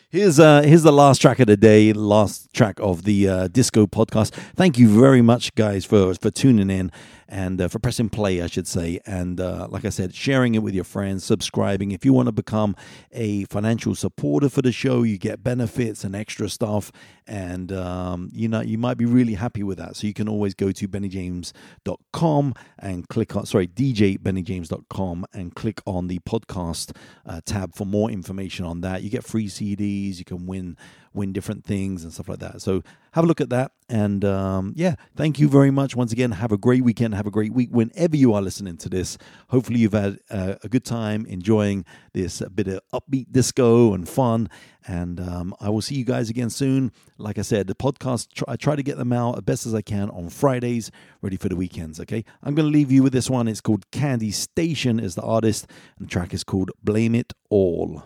Here's 0.09 0.39
uh 0.39 0.61
here's 0.61 0.83
the 0.83 0.93
last 0.93 1.21
track 1.21 1.39
of 1.41 1.47
the 1.47 1.57
day, 1.57 1.91
last 1.91 2.53
track 2.53 2.79
of 2.79 3.03
the 3.03 3.27
uh, 3.27 3.47
disco 3.49 3.85
podcast. 3.85 4.31
Thank 4.55 4.77
you 4.77 4.87
very 4.87 5.21
much, 5.21 5.53
guys, 5.55 5.83
for 5.83 6.13
for 6.13 6.31
tuning 6.31 6.69
in. 6.69 6.93
And 7.27 7.61
uh, 7.61 7.67
for 7.67 7.79
pressing 7.79 8.09
play, 8.09 8.41
I 8.41 8.47
should 8.47 8.67
say. 8.67 8.99
And 9.05 9.39
uh, 9.39 9.67
like 9.69 9.85
I 9.85 9.89
said, 9.89 10.15
sharing 10.15 10.55
it 10.55 10.63
with 10.63 10.73
your 10.73 10.83
friends, 10.83 11.23
subscribing. 11.23 11.91
If 11.91 12.05
you 12.05 12.13
want 12.13 12.27
to 12.27 12.31
become 12.31 12.75
a 13.11 13.45
financial 13.45 13.95
supporter 13.95 14.49
for 14.49 14.61
the 14.61 14.71
show, 14.71 15.03
you 15.03 15.17
get 15.17 15.43
benefits 15.43 16.03
and 16.03 16.15
extra 16.15 16.49
stuff. 16.49 16.91
And 17.25 17.71
um, 17.71 18.29
you 18.33 18.47
know, 18.47 18.61
you 18.61 18.77
might 18.77 18.97
be 18.97 19.05
really 19.05 19.33
happy 19.33 19.63
with 19.63 19.77
that. 19.77 19.95
So 19.97 20.07
you 20.07 20.13
can 20.13 20.29
always 20.29 20.53
go 20.53 20.71
to 20.71 20.87
bennyjames.com 20.87 22.53
and 22.79 23.07
click 23.09 23.35
on, 23.35 23.45
sorry, 23.45 23.67
djbennyjames.com 23.67 25.25
and 25.33 25.55
click 25.55 25.81
on 25.85 26.07
the 26.07 26.19
podcast 26.19 26.95
uh, 27.25 27.41
tab 27.45 27.75
for 27.75 27.85
more 27.85 28.09
information 28.09 28.65
on 28.65 28.81
that. 28.81 29.03
You 29.03 29.09
get 29.09 29.25
free 29.25 29.47
CDs, 29.47 30.19
you 30.19 30.25
can 30.25 30.45
win 30.45 30.77
win 31.17 31.33
different 31.33 31.65
things 31.65 32.03
and 32.03 32.13
stuff 32.13 32.29
like 32.29 32.39
that. 32.39 32.61
So 32.61 32.83
have 33.11 33.23
a 33.23 33.27
look 33.27 33.41
at 33.41 33.49
that. 33.49 33.71
And 33.89 34.23
um, 34.25 34.73
yeah, 34.75 34.95
thank 35.15 35.39
you 35.39 35.47
very 35.47 35.71
much 35.71 35.95
once 35.95 36.11
again. 36.11 36.31
Have 36.31 36.51
a 36.51 36.57
great 36.57 36.83
weekend. 36.83 37.15
Have 37.15 37.25
a 37.25 37.31
great 37.31 37.53
week 37.53 37.69
whenever 37.71 38.15
you 38.15 38.33
are 38.33 38.41
listening 38.41 38.77
to 38.77 38.89
this. 38.89 39.17
Hopefully, 39.49 39.79
you've 39.79 39.93
had 39.93 40.19
uh, 40.29 40.55
a 40.63 40.69
good 40.69 40.85
time 40.85 41.25
enjoying 41.25 41.85
this 42.13 42.41
bit 42.53 42.67
of 42.67 42.81
upbeat 42.93 43.31
disco 43.31 43.93
and 43.93 44.07
fun. 44.07 44.49
And 44.85 45.19
um, 45.19 45.55
I 45.59 45.69
will 45.69 45.81
see 45.81 45.95
you 45.95 46.05
guys 46.05 46.29
again 46.29 46.49
soon. 46.49 46.91
Like 47.17 47.37
I 47.37 47.41
said, 47.41 47.67
the 47.67 47.75
podcast, 47.75 48.43
I 48.47 48.55
try 48.55 48.75
to 48.75 48.83
get 48.83 48.97
them 48.97 49.11
out 49.11 49.37
as 49.37 49.43
best 49.43 49.65
as 49.65 49.73
I 49.73 49.81
can 49.81 50.09
on 50.11 50.29
Fridays, 50.29 50.91
ready 51.21 51.37
for 51.37 51.49
the 51.49 51.55
weekends. 51.55 51.99
Okay. 51.99 52.23
I'm 52.43 52.55
going 52.55 52.67
to 52.67 52.71
leave 52.71 52.91
you 52.91 53.03
with 53.03 53.13
this 53.13 53.29
one. 53.29 53.47
It's 53.47 53.61
called 53.61 53.89
Candi 53.91 54.33
Staton, 54.33 54.99
is 54.99 55.15
the 55.15 55.23
artist, 55.23 55.67
and 55.97 56.07
the 56.07 56.11
track 56.11 56.33
is 56.33 56.43
called 56.43 56.71
Blame 56.83 57.15
It 57.15 57.33
All. 57.49 58.03